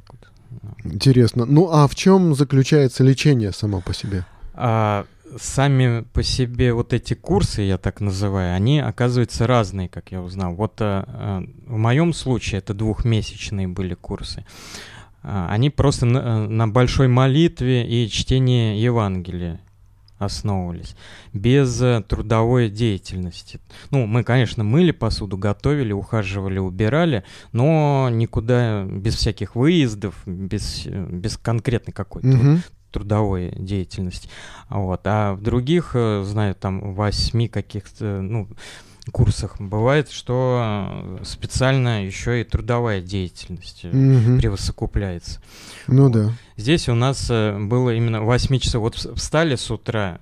Интересно. 0.84 1.46
Ну, 1.46 1.70
а 1.72 1.88
в 1.88 1.96
чем 1.96 2.34
заключается 2.34 3.04
лечение 3.04 3.52
само 3.52 3.82
по 3.82 3.94
себе? 3.94 4.26
А 4.62 5.06
сами 5.38 6.02
по 6.12 6.22
себе 6.22 6.74
вот 6.74 6.92
эти 6.92 7.14
курсы, 7.14 7.62
я 7.62 7.78
так 7.78 8.02
называю, 8.02 8.54
они 8.54 8.80
оказываются 8.80 9.48
разные, 9.48 9.88
как 9.88 10.12
я 10.12 10.22
узнал. 10.22 10.54
Вот 10.54 10.82
а, 10.82 11.46
в 11.66 11.78
моем 11.78 12.12
случае 12.12 12.60
это 12.60 12.74
двухмесячные 12.74 13.70
были 13.70 13.94
курсы. 13.94 14.46
А, 15.24 15.48
они 15.50 15.70
просто 15.70 16.06
на, 16.06 16.18
э, 16.18 16.48
на 16.48 16.68
большой 16.68 17.08
молитве 17.08 17.88
и 17.88 18.10
чтении 18.10 18.78
Евангелия 18.80 19.62
основывались, 20.18 20.98
без 21.32 21.82
трудовой 22.10 22.70
деятельности. 22.70 23.62
Ну, 23.92 24.06
мы, 24.08 24.26
конечно, 24.26 24.66
мыли 24.66 24.92
посуду, 24.92 25.38
готовили, 25.38 25.94
ухаживали, 25.94 26.60
убирали, 26.60 27.24
но 27.54 28.10
никуда 28.12 28.84
без 28.84 29.16
всяких 29.16 29.56
выездов, 29.56 30.22
без, 30.26 30.86
без 30.86 31.38
конкретной 31.38 31.94
какой-то 31.94 32.28
Мгм. 32.28 32.64
Трудовой 32.92 33.52
деятельности. 33.58 34.30
А 34.68 34.80
Вот. 34.80 35.02
А 35.06 35.34
в 35.34 35.42
других, 35.42 35.92
э, 35.94 36.24
знаю, 36.26 36.56
там 36.56 36.94
восьми 36.94 37.48
каких-то, 37.48 38.22
ну, 38.22 38.48
курсах 39.12 39.60
бывает, 39.60 40.12
что 40.12 41.18
э, 41.20 41.24
специально 41.26 42.06
еще 42.06 42.42
и 42.42 42.44
трудовая 42.44 43.02
деятельность 43.02 43.82
э, 43.84 43.90
Мгм. 43.92 44.38
превосокупляется. 44.40 45.42
Ну 45.88 46.04
Вот. 46.04 46.12
да. 46.12 46.32
Здесь 46.58 46.88
у 46.90 46.94
нас 46.96 47.28
э, 47.32 47.58
было 47.58 47.94
именно 47.96 48.22
8 48.22 48.60
часов. 48.60 48.82
Вот 48.82 48.96
вс- 48.96 49.16
встали 49.16 49.56
с 49.56 49.72
утра, 49.72 50.20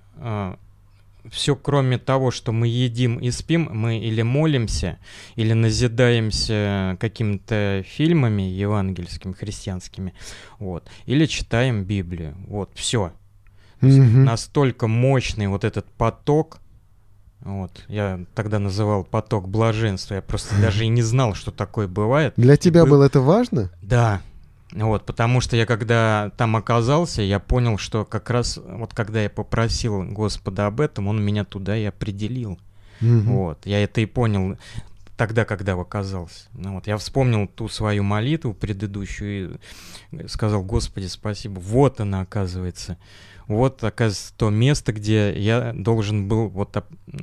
все 1.31 1.55
кроме 1.55 1.97
того, 1.97 2.31
что 2.31 2.51
мы 2.51 2.67
едим 2.67 3.17
и 3.17 3.31
спим, 3.31 3.69
мы 3.71 3.99
или 3.99 4.21
молимся, 4.21 4.97
или 5.35 5.53
назидаемся 5.53 6.97
какими-то 6.99 7.83
фильмами 7.87 8.41
евангельскими, 8.43 9.33
христианскими, 9.33 10.13
вот, 10.59 10.87
или 11.05 11.25
читаем 11.25 11.83
Библию. 11.83 12.35
Вот, 12.47 12.71
все. 12.75 13.11
Мгм. 13.81 14.23
Настолько 14.25 14.87
мощный 14.87 15.47
вот 15.47 15.63
этот 15.63 15.85
поток, 15.91 16.59
вот, 17.41 17.85
я 17.87 18.25
тогда 18.33 18.59
называл 18.59 19.03
поток 19.03 19.47
блаженства, 19.47 20.15
я 20.15 20.21
просто 20.21 20.55
даже 20.61 20.85
и 20.85 20.87
не 20.87 21.01
знал, 21.01 21.35
что 21.35 21.51
такое 21.51 21.87
бывает. 21.87 22.33
Для 22.37 22.57
тебя 22.57 22.83
был- 22.83 22.91
было 22.91 23.03
это 23.03 23.21
важно? 23.21 23.71
Да, 23.81 24.21
вот, 24.73 25.05
потому 25.05 25.41
что 25.41 25.55
я 25.55 25.65
когда 25.65 26.31
там 26.37 26.55
оказался, 26.55 27.21
я 27.21 27.39
понял, 27.39 27.77
что 27.77 28.05
как 28.05 28.29
раз 28.29 28.59
вот 28.63 28.93
когда 28.93 29.21
я 29.23 29.29
попросил 29.29 30.03
Господа 30.03 30.67
об 30.67 30.81
этом, 30.81 31.07
Он 31.07 31.23
меня 31.23 31.45
туда 31.45 31.77
и 31.77 31.85
определил. 31.85 32.59
Мгм. 32.99 33.21
Вот, 33.21 33.65
я 33.65 33.83
это 33.83 34.01
и 34.01 34.05
понял 34.05 34.57
тогда, 35.17 35.45
когда 35.45 35.73
оказался. 35.73 36.45
Ну, 36.53 36.75
вот, 36.75 36.87
я 36.87 36.97
вспомнил 36.97 37.47
ту 37.47 37.67
свою 37.67 38.03
молитву 38.03 38.53
предыдущую 38.53 39.59
и 40.11 40.27
сказал, 40.27 40.63
Господи, 40.63 41.07
спасибо. 41.07 41.59
Вот 41.59 41.99
она, 41.99 42.21
оказывается. 42.21 42.97
Вот, 43.47 43.83
оказывается, 43.83 44.33
то 44.37 44.49
место, 44.49 44.93
где 44.93 45.33
я 45.37 45.73
должен 45.73 46.27
был 46.27 46.49
вот 46.49 46.77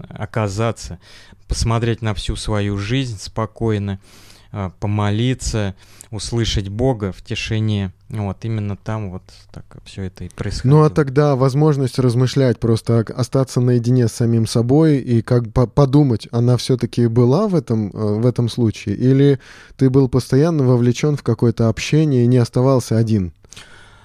оказаться, 0.08 0.98
посмотреть 1.48 2.02
на 2.02 2.14
всю 2.14 2.34
свою 2.34 2.78
жизнь 2.78 3.18
спокойно, 3.20 4.00
э, 4.50 4.70
помолиться, 4.80 5.74
услышать 6.14 6.68
Бога 6.68 7.12
в 7.12 7.22
тишине. 7.22 7.92
Вот 8.08 8.44
именно 8.44 8.76
там 8.76 9.10
вот 9.10 9.22
так 9.52 9.64
все 9.84 10.04
это 10.04 10.24
и 10.24 10.28
происходило. 10.28 10.78
Ну 10.78 10.84
а 10.84 10.90
тогда 10.90 11.36
возможность 11.36 11.98
размышлять, 11.98 12.60
просто 12.60 13.00
остаться 13.00 13.60
наедине 13.60 14.08
с 14.08 14.12
самим 14.12 14.46
собой 14.46 14.98
и 14.98 15.22
как 15.22 15.48
бы 15.48 15.66
подумать, 15.66 16.28
она 16.30 16.56
все-таки 16.56 17.06
была 17.06 17.48
в 17.48 17.54
этом, 17.54 17.90
э, 17.90 18.20
в 18.20 18.26
этом 18.26 18.48
случае? 18.48 18.96
Или 18.96 19.40
ты 19.76 19.90
был 19.90 20.08
постоянно 20.08 20.64
вовлечен 20.64 21.16
в 21.16 21.22
какое-то 21.22 21.68
общение 21.68 22.24
и 22.24 22.28
не 22.28 22.38
оставался 22.38 22.96
один? 22.96 23.32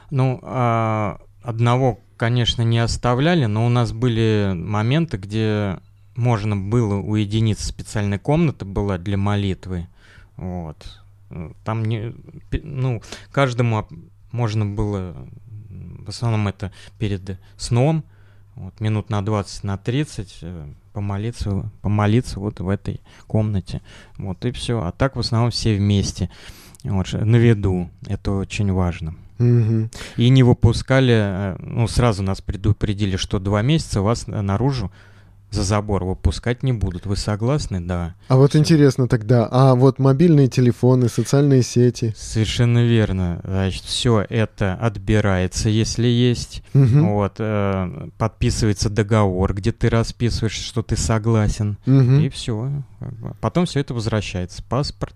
Ну, 0.10 0.40
а, 0.42 1.20
одного, 1.44 2.00
конечно, 2.18 2.64
не 2.64 2.80
оставляли, 2.80 3.46
но 3.46 3.66
у 3.66 3.70
нас 3.70 3.92
были 3.92 4.54
моменты, 4.56 5.18
где 5.18 5.80
можно 6.16 6.58
было 6.58 6.96
уединиться, 6.96 7.68
специальная 7.68 8.20
комната 8.20 8.66
была 8.66 8.98
для 8.98 9.18
молитвы. 9.18 9.88
Вот. 10.36 10.78
Там 11.64 11.86
не, 11.86 12.14
ну, 12.64 13.02
каждому 13.32 13.88
можно 14.32 14.66
было, 14.66 15.16
в 15.70 16.10
основном 16.10 16.48
это 16.48 16.72
перед 16.98 17.40
сном, 17.58 18.04
вот, 18.56 18.80
минут 18.82 19.10
на 19.10 19.24
20, 19.24 19.64
на 19.64 19.78
30 19.78 20.40
э, 20.42 20.68
помолиться, 20.92 21.72
помолиться 21.82 22.40
вот 22.40 22.60
в 22.60 22.68
этой 22.68 23.00
комнате. 23.26 23.82
Вот 24.18 24.44
и 24.44 24.52
все. 24.52 24.82
А 24.82 24.92
так 24.92 25.16
в 25.16 25.20
основном 25.20 25.52
все 25.52 25.78
вместе. 25.78 26.30
Вот, 26.84 27.14
на 27.14 27.38
виду. 27.38 27.90
Это 28.08 28.32
очень 28.32 28.72
важно. 28.74 29.16
Угу. 29.40 29.90
И 30.18 30.30
не 30.30 30.44
выпускали, 30.44 31.14
э, 31.16 31.56
ну, 31.60 31.88
сразу 31.88 32.22
нас 32.22 32.42
предупредили, 32.42 33.16
что 33.16 33.40
два 33.40 33.62
месяца 33.62 34.02
вас 34.02 34.28
наружу 34.28 34.92
за 35.52 35.64
забор 35.64 36.04
выпускать 36.04 36.64
не 36.64 36.74
будут. 36.74 37.06
Вы 37.06 37.16
согласны? 37.16 37.82
Да. 37.82 38.16
А 38.28 38.38
вот 38.38 38.52
Всё. 38.52 38.60
интересно 38.60 39.08
тогда, 39.08 39.48
а 39.50 39.76
вот 39.76 40.00
мобильные 40.00 40.48
телефоны, 40.48 41.10
социальные 41.10 41.64
сети? 41.64 42.14
Совершенно 42.18 42.86
верно. 42.86 43.42
Значит, 43.44 43.84
все 43.84 44.26
это 44.30 44.76
отбирается, 44.76 45.70
если 45.70 46.08
есть. 46.08 46.64
Угу. 46.74 47.00
Вот, 47.06 47.36
э, 47.40 48.10
подписывается 48.18 48.90
договор, 48.90 49.54
где 49.54 49.72
ты 49.72 49.90
расписываешь, 49.90 50.54
что 50.54 50.84
ты 50.84 50.96
согласен. 50.96 51.78
Угу. 51.86 52.22
И 52.22 52.30
все. 52.30 52.84
Потом 53.42 53.66
все 53.66 53.80
это 53.80 53.94
возвращается. 53.94 54.64
Паспорт, 54.64 55.16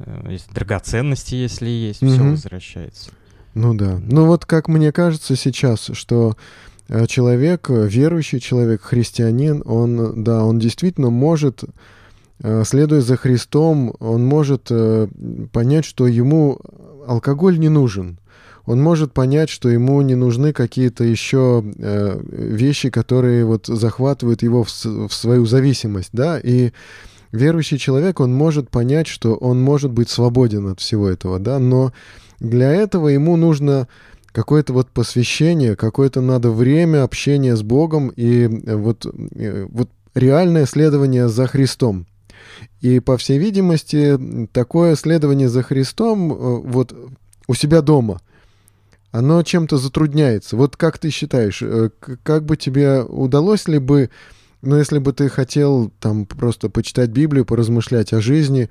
э, 0.00 0.38
драгоценности, 0.52 1.34
если 1.36 1.68
есть, 1.68 2.02
угу. 2.02 2.12
все 2.12 2.22
возвращается. 2.22 3.10
Ну 3.54 3.74
да. 3.74 4.00
Ну 4.02 4.26
вот 4.26 4.44
как 4.44 4.68
мне 4.68 4.92
кажется 4.92 5.34
сейчас, 5.36 5.90
что 5.92 6.36
человек, 7.06 7.68
э, 7.70 7.86
верующий 7.86 8.40
человек, 8.40 8.82
христианин, 8.82 9.62
он, 9.64 10.24
да, 10.24 10.44
он 10.44 10.58
действительно 10.58 11.10
может, 11.10 11.64
э, 12.42 12.62
следуя 12.64 13.00
за 13.00 13.16
Христом, 13.16 13.94
он 14.00 14.24
может 14.24 14.70
понять, 15.52 15.84
что 15.84 16.06
ему 16.06 16.58
алкоголь 17.06 17.58
не 17.58 17.68
нужен. 17.68 18.18
Он 18.66 18.82
может 18.82 19.12
понять, 19.12 19.48
что 19.48 19.70
ему 19.70 20.02
не 20.02 20.14
нужны 20.14 20.52
какие-то 20.52 21.02
еще 21.02 21.64
вещи, 21.64 22.90
которые 22.90 23.46
вот 23.46 23.66
захватывают 23.66 24.42
его 24.42 24.62
в 24.62 24.68
свою 25.10 25.46
зависимость, 25.46 26.10
да, 26.12 26.38
и 26.38 26.72
верующий 27.32 27.78
человек, 27.78 28.20
он 28.20 28.34
может 28.34 28.68
понять, 28.68 29.06
что 29.06 29.34
он 29.34 29.60
может 29.60 29.90
быть 29.90 30.10
свободен 30.10 30.68
от 30.68 30.80
всего 30.80 31.08
этого, 31.08 31.38
да, 31.38 31.58
но 31.58 31.92
для 32.40 32.72
этого 32.72 33.08
ему 33.08 33.36
нужно 33.36 33.88
какое-то 34.32 34.72
вот 34.72 34.90
посвящение, 34.90 35.76
какое-то 35.76 36.20
надо 36.20 36.50
время 36.50 37.02
общения 37.02 37.56
с 37.56 37.62
Богом 37.62 38.08
и 38.08 38.44
э, 38.44 38.76
вот, 38.76 39.06
э, 39.06 39.66
вот 39.70 39.90
реальное 40.14 40.66
следование 40.66 41.28
за 41.28 41.46
Христом. 41.46 42.06
И, 42.80 43.00
по 43.00 43.16
всей 43.16 43.38
видимости, 43.38 44.48
такое 44.52 44.96
следование 44.96 45.48
за 45.48 45.62
Христом 45.62 46.32
э, 46.32 46.36
вот 46.36 46.94
у 47.46 47.54
себя 47.54 47.82
дома, 47.82 48.20
оно 49.10 49.42
чем-то 49.42 49.78
затрудняется. 49.78 50.56
Вот 50.56 50.76
как 50.76 50.98
ты 50.98 51.10
считаешь, 51.10 51.62
как 52.22 52.44
бы 52.44 52.56
тебе 52.56 53.02
удалось 53.02 53.66
ли 53.66 53.78
бы, 53.78 54.10
ну, 54.60 54.76
если 54.76 54.98
бы 54.98 55.14
ты 55.14 55.30
хотел 55.30 55.90
там 55.98 56.26
просто 56.26 56.68
почитать 56.68 57.08
Библию, 57.08 57.46
поразмышлять 57.46 58.12
о 58.12 58.20
жизни, 58.20 58.68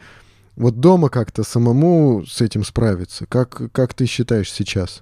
вот 0.56 0.80
дома 0.80 1.10
как-то 1.10 1.44
самому 1.44 2.24
с 2.28 2.40
этим 2.42 2.64
справиться? 2.64 3.26
Как, 3.26 3.72
как 3.72 3.96
ты 3.96 4.06
считаешь 4.06 4.52
сейчас? 4.52 5.02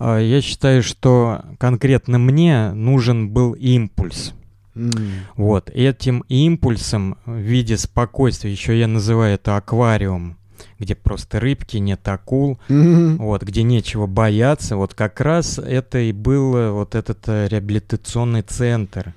А, 0.00 0.18
я 0.18 0.40
считаю, 0.40 0.82
что 0.82 1.42
конкретно 1.58 2.18
мне 2.18 2.72
нужен 2.72 3.28
был 3.28 3.52
импульс. 3.52 4.32
Mm. 4.74 4.92
Вот, 5.36 5.68
этим 5.70 6.24
импульсом 6.28 7.18
в 7.26 7.36
виде 7.36 7.76
спокойствия, 7.76 8.50
еще 8.50 8.78
я 8.78 8.88
называю 8.88 9.34
это 9.34 9.56
аквариум, 9.56 10.38
где 10.78 10.94
просто 10.94 11.38
рыбки, 11.38 11.76
нет 11.76 12.06
акул, 12.08 12.58
mm-hmm. 12.68 13.16
вот, 13.16 13.42
где 13.42 13.62
нечего 13.62 14.06
бояться, 14.06 14.76
вот 14.76 14.94
как 14.94 15.20
раз 15.20 15.58
это 15.58 15.98
и 15.98 16.12
был 16.12 16.72
вот 16.72 16.94
этот 16.94 17.28
э, 17.28 17.48
реабилитационный 17.48 18.42
центр. 18.42 19.12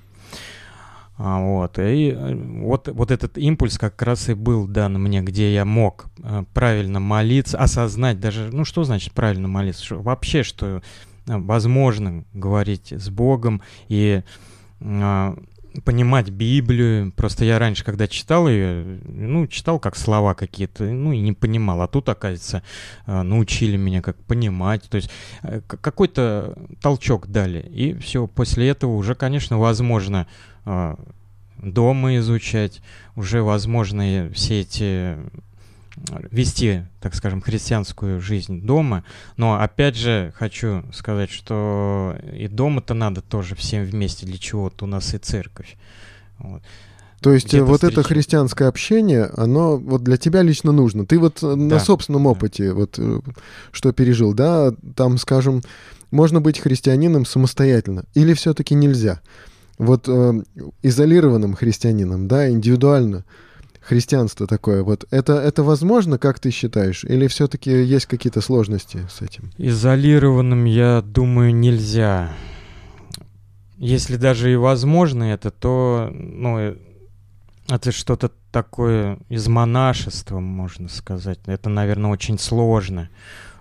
А, 1.16 1.40
вот, 1.40 1.78
и 1.78 2.10
э, 2.10 2.34
вот, 2.34 2.88
вот 2.88 3.10
этот 3.12 3.38
импульс 3.38 3.78
как 3.78 4.02
раз 4.02 4.28
и 4.28 4.34
был 4.34 4.66
дан 4.66 4.94
мне, 4.94 5.22
где 5.22 5.54
я 5.54 5.64
мог 5.64 6.06
а, 6.22 6.44
правильно 6.52 6.98
молиться, 6.98 7.56
осознать 7.56 8.18
даже, 8.18 8.50
ну 8.52 8.64
что 8.64 8.82
значит 8.82 9.12
правильно 9.12 9.46
молиться, 9.46 9.84
что, 9.84 10.02
вообще, 10.02 10.42
что 10.42 10.82
возможно 11.26 12.24
говорить 12.34 12.92
с 12.92 13.10
Богом 13.10 13.62
и 13.88 14.22
а, 14.80 15.36
понимать 15.84 16.30
Библию. 16.30 17.12
Просто 17.12 17.44
я 17.44 17.60
раньше, 17.60 17.84
когда 17.84 18.08
читал 18.08 18.48
ее, 18.48 19.00
ну, 19.04 19.46
читал 19.46 19.78
как 19.78 19.96
слова 19.96 20.34
какие-то, 20.34 20.82
ну, 20.82 21.12
и 21.12 21.20
не 21.20 21.32
понимал. 21.32 21.80
А 21.82 21.88
тут, 21.88 22.08
оказывается, 22.08 22.62
научили 23.06 23.76
меня 23.76 24.00
как 24.00 24.16
понимать. 24.18 24.84
То 24.88 24.96
есть 24.98 25.10
какой-то 25.66 26.56
толчок 26.80 27.26
дали. 27.26 27.58
И 27.58 27.92
все, 27.94 28.28
после 28.28 28.68
этого 28.68 28.92
уже, 28.92 29.16
конечно, 29.16 29.58
возможно 29.58 30.28
дома 30.64 32.16
изучать, 32.16 32.82
уже 33.16 33.42
возможно 33.42 34.30
все 34.34 34.60
эти 34.60 35.16
вести, 36.30 36.82
так 37.00 37.14
скажем, 37.14 37.40
христианскую 37.40 38.20
жизнь 38.20 38.62
дома. 38.62 39.04
Но 39.36 39.60
опять 39.60 39.96
же 39.96 40.32
хочу 40.36 40.82
сказать, 40.92 41.30
что 41.30 42.16
и 42.32 42.48
дома-то 42.48 42.94
надо 42.94 43.20
тоже 43.20 43.54
всем 43.54 43.84
вместе, 43.84 44.26
для 44.26 44.38
чего-то 44.38 44.84
у 44.84 44.88
нас 44.88 45.14
и 45.14 45.18
церковь. 45.18 45.76
Вот. 46.38 46.62
То 47.20 47.32
есть 47.32 47.54
вот 47.54 47.76
встречи. 47.76 47.92
это 47.92 48.02
христианское 48.02 48.68
общение, 48.68 49.30
оно 49.36 49.78
вот 49.78 50.04
для 50.04 50.18
тебя 50.18 50.42
лично 50.42 50.72
нужно. 50.72 51.06
Ты 51.06 51.18
вот 51.18 51.38
да. 51.40 51.56
на 51.56 51.80
собственном 51.80 52.26
опыте 52.26 52.74
вот 52.74 52.98
э, 52.98 53.20
что 53.72 53.92
пережил, 53.92 54.34
да, 54.34 54.74
там, 54.94 55.16
скажем, 55.16 55.62
можно 56.10 56.42
быть 56.42 56.58
христианином 56.58 57.24
самостоятельно 57.24 58.04
или 58.12 58.34
все-таки 58.34 58.74
нельзя? 58.74 59.20
Вот 59.78 60.08
э, 60.08 60.42
изолированным 60.82 61.54
христианином, 61.54 62.28
да, 62.28 62.48
индивидуально 62.48 63.24
христианство 63.80 64.46
такое, 64.46 64.82
вот 64.82 65.04
это, 65.10 65.34
это 65.34 65.62
возможно, 65.62 66.18
как 66.18 66.40
ты 66.40 66.50
считаешь, 66.50 67.04
или 67.04 67.26
все-таки 67.26 67.70
есть 67.70 68.06
какие-то 68.06 68.40
сложности 68.40 69.06
с 69.10 69.20
этим? 69.20 69.50
Изолированным, 69.58 70.64
я 70.64 71.02
думаю, 71.02 71.54
нельзя. 71.54 72.32
Если 73.76 74.16
даже 74.16 74.52
и 74.52 74.56
возможно 74.56 75.24
это, 75.24 75.50
то, 75.50 76.10
ну, 76.12 76.76
это 77.68 77.92
что-то 77.92 78.30
такое 78.50 79.18
из 79.28 79.48
монашества, 79.48 80.38
можно 80.38 80.88
сказать. 80.88 81.40
Это, 81.46 81.68
наверное, 81.68 82.10
очень 82.10 82.38
сложно. 82.38 83.10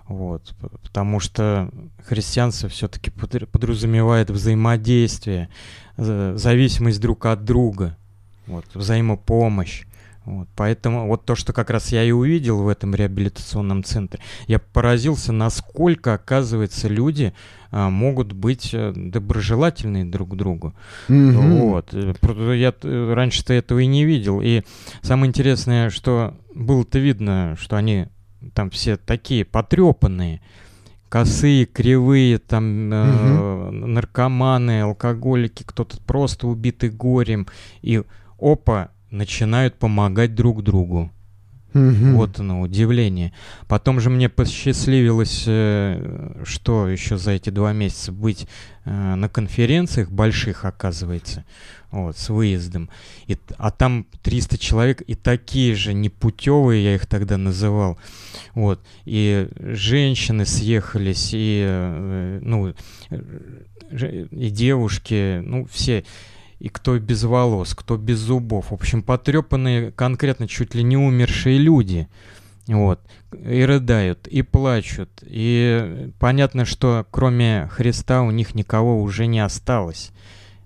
Вот, 0.07 0.53
потому 0.83 1.19
что 1.19 1.69
христианство 2.05 2.67
все-таки 2.67 3.09
подразумевает 3.09 4.29
взаимодействие 4.29 5.49
зависимость 5.97 7.01
друг 7.01 7.25
от 7.25 7.43
друга, 7.43 7.97
вот, 8.47 8.65
взаимопомощь. 8.73 9.85
Вот, 10.25 10.47
поэтому 10.55 11.07
вот 11.07 11.25
то, 11.25 11.35
что 11.35 11.51
как 11.51 11.69
раз 11.69 11.91
я 11.91 12.01
и 12.01 12.11
увидел 12.11 12.63
в 12.63 12.69
этом 12.69 12.95
реабилитационном 12.95 13.83
центре, 13.83 14.21
я 14.47 14.57
поразился, 14.57 15.33
насколько, 15.33 16.13
оказывается, 16.13 16.87
люди 16.87 17.33
а, 17.71 17.89
могут 17.89 18.31
быть 18.31 18.71
а, 18.73 18.93
доброжелательны 18.95 20.05
друг 20.05 20.29
к 20.29 20.35
другу. 20.35 20.73
Mm-hmm. 21.09 21.59
Вот. 21.59 21.93
Э, 21.93 22.55
я 22.55 22.73
раньше-то 22.81 23.53
этого 23.53 23.79
и 23.79 23.85
не 23.85 24.05
видел. 24.05 24.39
И 24.41 24.61
самое 25.01 25.27
интересное, 25.27 25.89
что 25.89 26.35
было-то 26.55 26.99
видно, 26.99 27.57
что 27.59 27.75
они 27.75 28.07
там 28.53 28.69
все 28.69 28.95
такие 28.95 29.43
потрепанные 29.43 30.41
косые, 31.13 31.67
кривые, 31.67 32.39
там 32.39 32.91
э, 32.91 33.69
наркоманы, 33.69 34.81
алкоголики, 34.81 35.61
кто-то 35.61 35.97
просто 36.07 36.47
убитый 36.47 36.89
горем, 36.89 37.45
и 37.83 38.01
опа, 38.39 38.89
начинают 39.11 39.75
помогать 39.75 40.33
друг 40.33 40.63
другу. 40.63 41.11
Мгм. 41.73 42.15
Вот 42.15 42.39
оно, 42.39 42.61
удивление. 42.61 43.33
Потом 43.67 43.99
же 43.99 44.09
мне 44.09 44.29
посчастливилось, 44.29 45.43
э, 45.47 46.41
что 46.43 46.87
еще 46.87 47.17
за 47.17 47.31
эти 47.31 47.49
два 47.49 47.73
месяца 47.73 48.11
быть 48.11 48.47
э, 48.85 49.15
на 49.15 49.27
конференциях 49.27 50.11
больших, 50.11 50.65
оказывается, 50.65 51.45
вот, 51.91 52.17
с 52.17 52.29
выездом. 52.29 52.89
И, 53.25 53.37
а 53.57 53.71
там 53.71 54.05
300 54.21 54.57
человек, 54.59 55.01
и 55.01 55.15
такие 55.15 55.75
же 55.75 55.93
непутевые, 55.93 56.83
я 56.83 56.95
их 56.95 57.07
тогда 57.07 57.37
называл. 57.37 57.97
Вот. 58.53 58.81
И 59.05 59.47
женщины 59.57 60.45
съехались, 60.45 61.31
и, 61.33 61.63
э, 61.65 62.39
ну, 62.41 62.73
и 63.91 64.49
девушки, 64.49 65.39
ну, 65.43 65.65
все. 65.71 66.03
И 66.59 66.69
кто 66.69 66.97
без 66.99 67.23
волос, 67.23 67.73
кто 67.73 67.97
без 67.97 68.19
зубов. 68.19 68.71
В 68.71 68.73
общем, 68.73 69.01
потрепанные, 69.03 69.91
конкретно 69.91 70.47
чуть 70.47 70.75
ли 70.75 70.83
не 70.83 70.97
умершие 70.97 71.57
люди. 71.57 72.07
Вот. 72.67 73.01
И 73.33 73.63
рыдают, 73.63 74.27
и 74.27 74.41
плачут. 74.41 75.09
И 75.21 76.11
понятно, 76.19 76.65
что 76.65 77.05
кроме 77.11 77.67
Христа 77.71 78.21
у 78.21 78.31
них 78.31 78.55
никого 78.55 79.01
уже 79.01 79.25
не 79.25 79.39
осталось. 79.39 80.11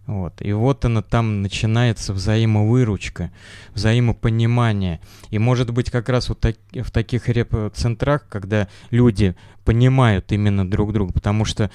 Вот. 0.05 0.41
И 0.41 0.53
вот 0.53 0.85
она 0.85 1.01
там 1.01 1.41
начинается 1.41 2.13
взаимовыручка, 2.13 3.31
взаимопонимание. 3.73 5.01
И 5.31 5.37
может 5.37 5.71
быть 5.71 5.91
как 5.91 6.07
раз 6.07 6.29
вот 6.29 6.39
так- 6.39 6.55
в 6.71 6.91
таких 6.91 7.27
реп-центрах, 7.27 8.25
когда 8.29 8.69
люди 8.89 9.35
понимают 9.65 10.31
именно 10.31 10.69
друг 10.69 10.93
друга, 10.93 11.11
потому 11.11 11.43
что 11.43 11.69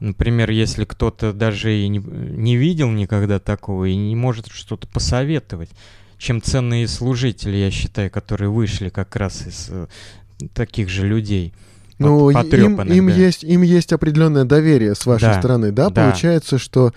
Например, 0.00 0.50
если 0.50 0.84
кто-то 0.84 1.32
даже 1.32 1.74
и 1.74 1.88
не, 1.88 1.98
не 1.98 2.56
видел 2.56 2.90
никогда 2.90 3.38
такого 3.38 3.86
и 3.86 3.96
не 3.96 4.14
может 4.14 4.48
что-то 4.48 4.86
посоветовать, 4.86 5.70
чем 6.18 6.42
ценные 6.42 6.88
служители, 6.88 7.56
я 7.56 7.70
считаю, 7.70 8.10
которые 8.10 8.50
вышли 8.50 8.88
как 8.88 9.16
раз 9.16 9.46
из 9.46 9.68
э, 9.70 9.86
таких 10.54 10.88
же 10.88 11.06
людей. 11.06 11.52
Ну, 11.98 12.28
им, 12.30 12.80
им 12.82 13.06
да. 13.06 13.14
есть, 13.14 13.42
им 13.42 13.62
есть 13.62 13.92
определенное 13.92 14.44
доверие 14.44 14.94
с 14.94 15.06
вашей 15.06 15.28
Да, 15.28 15.38
стороны, 15.38 15.72
да? 15.72 15.88
да. 15.88 16.02
Получается, 16.02 16.58
что 16.58 16.92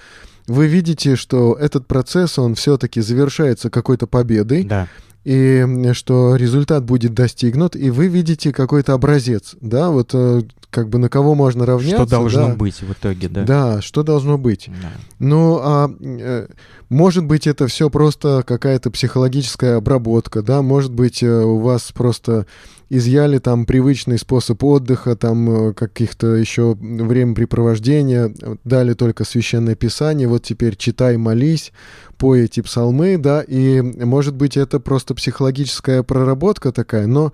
вы 0.47 0.67
видите, 0.67 1.15
что 1.15 1.53
этот 1.53 1.88
процесс, 1.88 2.38
он 2.38 2.55
все-таки 2.55 2.99
завершается 2.99 3.69
какой-то 3.69 4.07
победой, 4.07 4.63
Да, 4.63 4.88
и 5.30 5.94
что 5.94 6.36
результат 6.36 6.84
будет 6.84 7.13
достигнут, 7.13 7.76
и 7.76 7.92
вы 7.92 8.08
видите 8.08 8.52
какой-то 8.52 8.94
образец, 8.94 9.56
да, 9.62 9.92
вот 9.92 10.10
э, 10.13 10.42
как 10.72 10.89
бы 10.89 10.98
на 10.98 11.08
кого 11.08 11.36
можно 11.36 11.68
равняться. 11.68 11.98
что 11.98 12.06
должно 12.08 12.48
да. 12.48 12.56
быть 12.56 12.82
в 12.82 12.92
итоге, 12.92 13.30
да. 13.30 13.44
Да, 13.44 13.82
что 13.84 14.02
должно 14.02 14.39
быть. 14.39 14.72
Да. 14.82 14.89
Ну, 15.20 15.60
а 15.62 15.92
э, 16.00 16.48
может 16.89 17.26
быть, 17.26 17.46
это 17.46 17.68
все 17.68 17.92
просто 17.92 18.44
какая-то 18.44 18.89
психологическая 18.89 19.78
обработка, 19.78 20.42
да, 20.42 20.63
может 20.63 20.92
быть, 20.92 21.22
э, 21.22 21.44
у 21.44 21.60
вас 21.60 21.92
просто 21.94 22.48
изъяли 22.89 23.38
там 23.38 23.65
привычный 23.65 24.17
способ 24.17 24.63
отдыха, 24.63 25.15
там 25.15 25.69
э, 25.69 25.73
каких-то 25.73 26.36
еще 26.36 26.75
времяпрепровождения, 26.80 28.34
дали 28.63 28.93
только 28.93 29.23
священное 29.25 29.75
писание, 29.75 30.28
вот 30.28 30.43
теперь 30.43 30.75
читай, 30.75 31.17
молись, 31.17 31.71
пой 32.17 32.45
эти 32.45 32.62
псалмы, 32.62 33.17
да, 33.17 33.41
и, 33.41 33.82
может 33.82 34.36
быть, 34.36 34.58
это 34.58 34.80
просто 34.80 35.13
психологическая 35.13 36.04
проработка 36.04 36.71
такая, 36.71 37.06
но, 37.06 37.32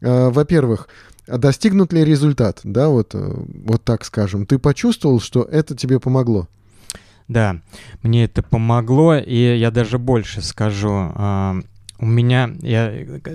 э, 0.00 0.28
во-первых, 0.30 0.88
а 1.26 1.38
достигнут 1.38 1.92
ли 1.92 2.04
результат, 2.04 2.60
да, 2.64 2.88
вот, 2.88 3.14
э, 3.14 3.32
вот 3.64 3.82
так 3.84 4.04
скажем, 4.04 4.44
ты 4.44 4.58
почувствовал, 4.58 5.20
что 5.20 5.42
это 5.42 5.74
тебе 5.74 5.98
помогло? 5.98 6.48
Да, 7.28 7.62
мне 8.02 8.24
это 8.24 8.42
помогло, 8.42 9.14
и 9.14 9.56
я 9.56 9.70
даже 9.70 9.98
больше 9.98 10.42
скажу. 10.42 11.12
У 12.00 12.06
меня, 12.06 12.50
я 12.62 12.92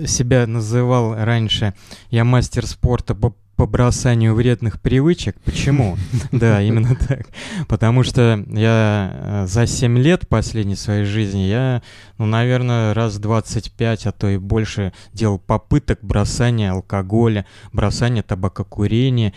себя 0.08 0.44
называл 0.48 1.14
раньше, 1.14 1.72
я 2.10 2.24
мастер 2.24 2.66
спорта 2.66 3.14
по, 3.14 3.32
по 3.54 3.64
бросанию 3.64 4.34
вредных 4.34 4.80
привычек. 4.80 5.36
Почему? 5.44 5.96
Да, 6.32 6.60
именно 6.60 6.96
так. 6.96 7.28
Потому 7.68 8.02
что 8.02 8.44
я 8.48 9.12
э, 9.14 9.46
за 9.46 9.68
7 9.68 9.96
лет 9.98 10.26
последней 10.28 10.74
своей 10.74 11.04
жизни, 11.04 11.42
я, 11.42 11.80
ну, 12.18 12.26
наверное, 12.26 12.92
раз 12.92 13.18
25, 13.18 14.06
а 14.06 14.10
то 14.12 14.28
и 14.28 14.36
больше 14.36 14.92
делал 15.12 15.38
попыток 15.38 16.00
бросания 16.02 16.72
алкоголя, 16.72 17.46
бросания 17.72 18.24
табакокурения. 18.24 19.32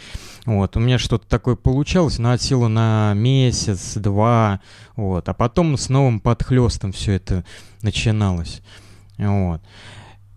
Вот, 0.47 0.75
у 0.75 0.79
меня 0.79 0.97
что-то 0.97 1.27
такое 1.27 1.55
получалось, 1.55 2.17
но 2.17 2.31
от 2.31 2.41
силы 2.41 2.67
на 2.67 3.13
месяц, 3.13 3.93
два, 3.93 4.59
вот, 4.95 5.29
а 5.29 5.35
потом 5.35 5.77
с 5.77 5.87
новым 5.87 6.19
подхлестом 6.19 6.93
все 6.93 7.13
это 7.13 7.45
начиналось, 7.83 8.63
вот. 9.19 9.61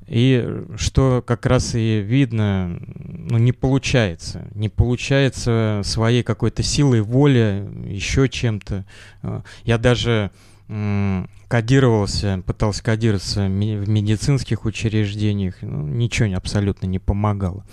И 0.06 0.46
что 0.76 1.22
как 1.26 1.46
раз 1.46 1.74
и 1.74 2.00
видно, 2.00 2.78
ну, 2.88 3.38
не 3.38 3.52
получается. 3.52 4.48
Не 4.54 4.68
получается 4.68 5.80
своей 5.84 6.22
какой-то 6.22 6.62
силой 6.62 7.00
воли, 7.00 7.66
еще 7.86 8.28
чем-то. 8.28 8.84
Э, 9.22 9.40
Я 9.64 9.78
даже 9.78 10.30
кодировался, 11.48 12.42
пытался 12.46 12.82
кодироваться 12.82 13.44
в 13.44 13.48
медицинских 13.50 14.64
учреждениях, 14.64 15.56
ну, 15.60 15.86
ничего 15.86 16.34
абсолютно 16.34 16.86
не 16.86 16.98
помогало. 16.98 17.66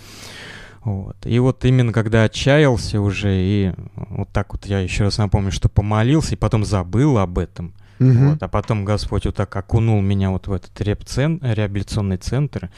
Вот. 0.84 1.16
И 1.24 1.38
вот 1.38 1.64
именно 1.64 1.92
когда 1.92 2.24
отчаялся 2.24 3.00
уже, 3.00 3.30
и 3.32 3.72
вот 3.96 4.28
так 4.30 4.52
вот 4.52 4.66
я 4.66 4.80
еще 4.80 5.04
раз 5.04 5.18
напомню, 5.18 5.50
что 5.50 5.68
помолился, 5.68 6.34
и 6.34 6.38
потом 6.38 6.64
забыл 6.64 7.18
об 7.18 7.38
этом, 7.38 7.74
Мгм. 8.00 8.30
вот, 8.30 8.42
а 8.42 8.48
потом 8.48 8.84
Господь 8.84 9.26
вот 9.26 9.36
так 9.36 9.54
окунул 9.54 10.00
меня 10.00 10.30
вот 10.30 10.48
в 10.48 10.52
этот 10.52 10.80
реп-цен- 10.80 11.38
реабилитационный 11.42 12.16
центр, 12.16 12.70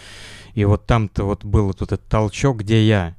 и 0.55 0.65
вот 0.65 0.85
там-то 0.87 1.25
вот 1.25 1.45
был 1.45 1.67
вот 1.67 1.81
этот 1.81 2.05
толчок, 2.09 2.59
где 2.59 2.85
я, 2.87 3.15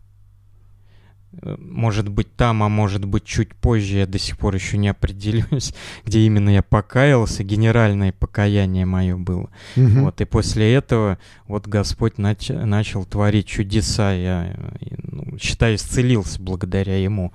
э, 1.41 1.55
может 1.59 2.09
быть 2.09 2.35
там, 2.35 2.61
а 2.61 2.69
может 2.69 3.05
быть 3.05 3.23
чуть 3.23 3.55
позже, 3.55 3.99
я 3.99 4.05
до 4.05 4.19
сих 4.19 4.37
пор 4.37 4.53
еще 4.53 4.77
не 4.77 4.89
определюсь, 4.89 5.73
где 6.05 6.19
именно 6.19 6.49
я 6.49 6.61
покаялся, 6.61 7.43
генеральное 7.43 8.11
покаяние 8.11 8.85
мое 8.85 9.15
было. 9.17 9.49
Мгм. 9.75 10.03
Вот, 10.03 10.21
и 10.21 10.25
после 10.25 10.73
этого 10.73 11.17
вот 11.47 11.67
Господь 11.67 12.15
нач- 12.17 12.65
начал 12.65 13.05
творить 13.05 13.47
чудеса. 13.47 14.11
Я, 14.13 14.55
э, 14.81 14.95
ну, 15.03 15.37
считаю, 15.39 15.75
исцелился 15.75 16.41
благодаря 16.41 16.97
Ему. 17.01 17.31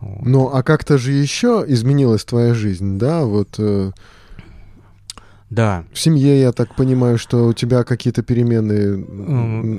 Вот. 0.00 0.26
Ну, 0.26 0.48
а 0.52 0.62
как-то 0.62 0.98
же 0.98 1.12
еще 1.12 1.64
изменилась 1.66 2.24
твоя 2.24 2.52
жизнь, 2.54 2.98
да? 2.98 3.24
Вот 3.24 3.54
э, 3.58 3.92
Да. 5.50 5.84
в 5.92 5.98
семье, 5.98 6.40
я 6.40 6.52
так 6.52 6.74
понимаю, 6.74 7.18
что 7.18 7.46
у 7.46 7.52
тебя 7.52 7.82
какие-то 7.84 8.22
перемены 8.22 8.96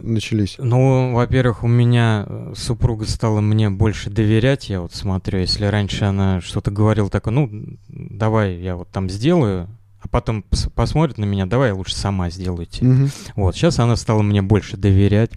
начались. 0.03 0.56
Ну, 0.58 1.13
во-первых, 1.13 1.63
у 1.63 1.67
меня 1.67 2.25
э, 2.27 2.53
супруга 2.56 3.06
стала 3.06 3.41
мне 3.41 3.69
больше 3.69 4.10
доверять, 4.10 4.69
я 4.69 4.82
вот 4.82 4.93
смотрю, 4.95 5.39
если 5.39 5.65
раньше 5.65 6.06
она 6.06 6.41
что-то 6.41 6.71
говорила 6.71 7.10
такое, 7.10 7.34
ну, 7.34 7.49
давай 7.89 8.56
я 8.56 8.75
вот 8.75 8.89
там 8.89 9.10
сделаю, 9.10 9.67
а 10.01 10.08
потом 10.08 10.43
пос- 10.49 10.69
посмотрит 10.69 11.17
на 11.17 11.25
меня, 11.25 11.45
давай 11.45 11.69
я 11.69 11.75
лучше 11.75 11.95
сама 11.95 12.30
сделаю 12.30 12.65
тебе. 12.65 12.88
Мгм. 12.88 13.10
Вот, 13.36 13.56
сейчас 13.56 13.77
она 13.80 13.95
стала 13.97 14.21
мне 14.21 14.41
больше 14.41 14.77
доверять. 14.77 15.32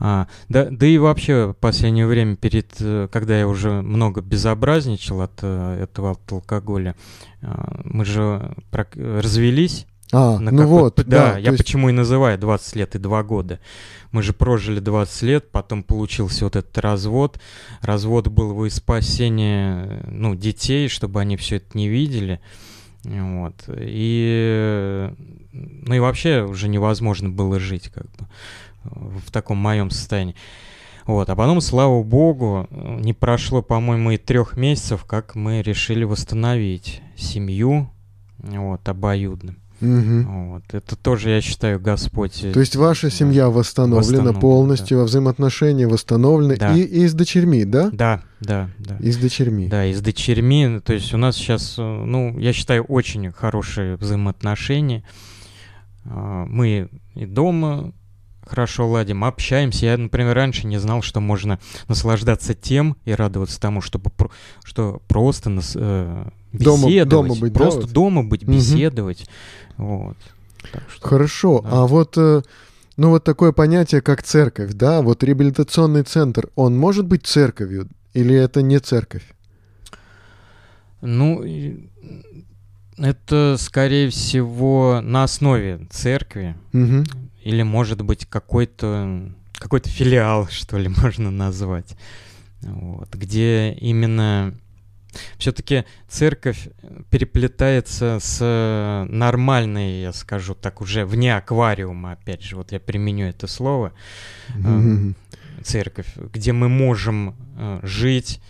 А, 0.00 0.28
да, 0.48 0.68
да 0.70 0.86
и 0.86 0.96
вообще 0.98 1.48
в 1.48 1.54
последнее 1.54 2.06
время, 2.06 2.36
перед, 2.36 2.76
э, 2.80 3.08
когда 3.10 3.38
я 3.38 3.48
уже 3.48 3.82
много 3.82 4.20
безобразничал 4.20 5.22
от 5.22 5.40
э, 5.42 5.82
этого 5.82 6.12
от 6.12 6.32
алкоголя, 6.32 6.94
а, 7.42 7.80
мы 7.84 8.04
же 8.04 8.54
развелись. 8.72 9.86
А, 10.10 10.38
на 10.38 10.50
ну 10.50 10.66
вот, 10.66 10.96
да, 10.96 11.04
да, 11.04 11.38
я 11.38 11.50
есть- 11.50 11.58
почему 11.58 11.90
и 11.90 11.92
называю 11.92 12.38
20 12.38 12.76
лет 12.76 12.94
и 12.94 12.98
2 12.98 13.22
года. 13.24 13.60
Мы 14.10 14.22
же 14.22 14.32
прожили 14.32 14.80
20 14.80 15.22
лет, 15.22 15.50
потом 15.50 15.82
получился 15.82 16.44
вот 16.44 16.56
этот 16.56 16.78
развод. 16.78 17.38
Развод 17.82 18.28
был 18.28 18.54
во 18.54 18.70
спасение 18.70 20.02
ну, 20.08 20.34
детей, 20.34 20.88
чтобы 20.88 21.20
они 21.20 21.36
все 21.36 21.56
это 21.56 21.76
не 21.76 21.88
видели. 21.88 22.40
Вот. 23.04 23.54
И, 23.68 25.10
ну 25.52 25.94
и 25.94 25.98
вообще 25.98 26.42
уже 26.42 26.68
невозможно 26.68 27.28
было 27.28 27.60
жить 27.60 27.90
как 27.90 28.04
бы 28.16 28.26
в 28.84 29.30
таком 29.30 29.58
моем 29.58 29.90
состоянии. 29.90 30.34
Вот. 31.06 31.30
А 31.30 31.36
потом, 31.36 31.60
слава 31.60 32.02
богу, 32.02 32.66
не 32.70 33.12
прошло, 33.14 33.62
по-моему, 33.62 34.10
и 34.10 34.16
трех 34.18 34.56
месяцев, 34.56 35.04
как 35.04 35.34
мы 35.34 35.62
решили 35.62 36.04
восстановить 36.04 37.00
семью 37.16 37.90
вот, 38.38 38.86
обоюдно. 38.88 39.54
Мгм. 39.80 40.50
Вот. 40.50 40.62
Это 40.72 40.96
тоже, 40.96 41.30
я 41.30 41.40
считаю, 41.40 41.78
Господь. 41.80 42.42
э, 42.42 42.52
То 42.52 42.58
есть 42.58 42.74
ваша 42.74 43.10
семья 43.10 43.48
восстановлена 43.48 44.00
Восстановлена, 44.00 44.40
полностью, 44.40 45.02
взаимоотношения 45.04 45.86
восстановлены 45.86 46.56
Да. 46.56 46.74
и, 46.74 46.80
и 46.82 47.06
с 47.06 47.14
дочерьми, 47.14 47.64
да? 47.64 47.88
Да, 47.92 48.22
да, 48.40 48.70
да. 48.80 48.96
И 48.98 49.12
с 49.12 49.16
дочерьми. 49.18 49.68
Да, 49.68 49.86
и 49.86 49.94
с 49.94 50.00
дочерьми. 50.00 50.80
То 50.84 50.92
есть 50.94 51.14
у 51.14 51.16
нас 51.16 51.36
сейчас, 51.36 51.76
э, 51.78 51.82
ну, 51.82 52.36
я 52.40 52.52
считаю, 52.52 52.82
очень 52.84 53.30
хорошие 53.30 53.94
взаимоотношения. 53.96 55.04
А, 56.04 56.44
Мы 56.46 56.88
и 57.14 57.24
дома 57.26 57.92
хорошо 58.48 58.88
ладим, 58.88 59.24
общаемся. 59.24 59.86
Я, 59.86 59.96
например, 59.98 60.34
раньше 60.34 60.66
не 60.66 60.78
знал, 60.78 61.02
что 61.02 61.20
можно 61.20 61.58
наслаждаться 61.88 62.54
тем 62.54 62.96
и 63.04 63.12
радоваться 63.12 63.60
тому, 63.60 63.80
чтобы 63.80 64.10
про- 64.10 64.30
что 64.64 65.02
просто 65.08 65.50
нас, 65.50 65.72
э, 65.76 66.24
Дома- 66.52 66.86
беседовать, 66.88 67.08
дома 67.28 67.34
быть, 67.40 67.52
да, 67.52 67.58
просто 67.58 67.80
вот? 67.82 67.92
дома 67.92 68.24
быть, 68.24 68.44
беседовать. 68.44 69.28
Вот. 69.76 70.16
Так 70.72 70.82
что, 70.90 71.06
Хорошо. 71.08 71.60
Да. 71.62 71.68
А 71.82 71.86
вот 71.86 72.14
э, 72.16 72.42
Ну 72.96 73.10
вот 73.10 73.22
такое 73.22 73.52
понятие, 73.52 74.00
как 74.00 74.24
церковь, 74.24 74.72
да, 74.72 75.02
вот 75.02 75.22
реабилитационный 75.22 76.02
центр, 76.02 76.48
он 76.56 76.76
может 76.76 77.06
быть 77.06 77.24
церковью 77.26 77.86
или 78.12 78.34
это 78.34 78.60
не 78.60 78.80
церковь? 78.80 79.22
Ну, 81.00 81.44
это, 82.96 83.54
скорее 83.58 84.10
всего, 84.10 85.00
на 85.00 85.22
основе 85.22 85.86
церкви. 85.90 86.56
Угу. 86.72 87.04
Или, 87.48 87.62
может 87.62 88.02
быть, 88.02 88.26
какой-то 88.26 89.32
какой-то 89.54 89.88
филиал, 89.88 90.48
что 90.50 90.76
ли, 90.76 90.88
можно 90.88 91.30
назвать. 91.30 91.96
Вот, 92.60 93.14
где 93.14 93.72
именно 93.72 94.54
все-таки 95.38 95.86
церковь 96.08 96.68
переплетается 97.10 98.18
с 98.20 99.06
нормальной, 99.08 100.02
я 100.02 100.12
скажу 100.12 100.54
так, 100.54 100.82
уже 100.82 101.06
вне 101.06 101.34
аквариума, 101.34 102.12
опять 102.12 102.42
же, 102.42 102.56
вот 102.56 102.72
я 102.72 102.80
применю 102.80 103.26
это 103.26 103.46
слово, 103.46 103.94
mm-hmm. 104.54 105.14
церковь, 105.62 106.08
где 106.16 106.52
мы 106.52 106.68
можем 106.68 107.34
э, 107.56 107.80
жить 107.82 108.42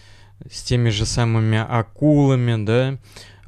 с 0.51 0.63
теми 0.65 0.89
же 0.89 1.07
самыми 1.07 1.59
акулами, 1.59 2.65
да, 2.65 2.99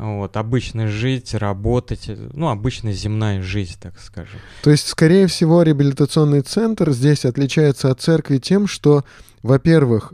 вот, 0.00 0.36
обычно 0.36 0.88
жить, 0.88 1.34
работать, 1.34 2.10
ну, 2.32 2.48
обычная 2.48 2.92
земная 2.92 3.42
жизнь, 3.42 3.76
так 3.80 4.00
скажем. 4.00 4.40
То 4.62 4.70
есть, 4.70 4.88
скорее 4.88 5.26
всего, 5.26 5.62
реабилитационный 5.62 6.40
центр 6.40 6.90
здесь 6.92 7.24
отличается 7.24 7.90
от 7.90 8.00
церкви 8.00 8.38
тем, 8.38 8.66
что 8.66 9.04
во-первых, 9.42 10.12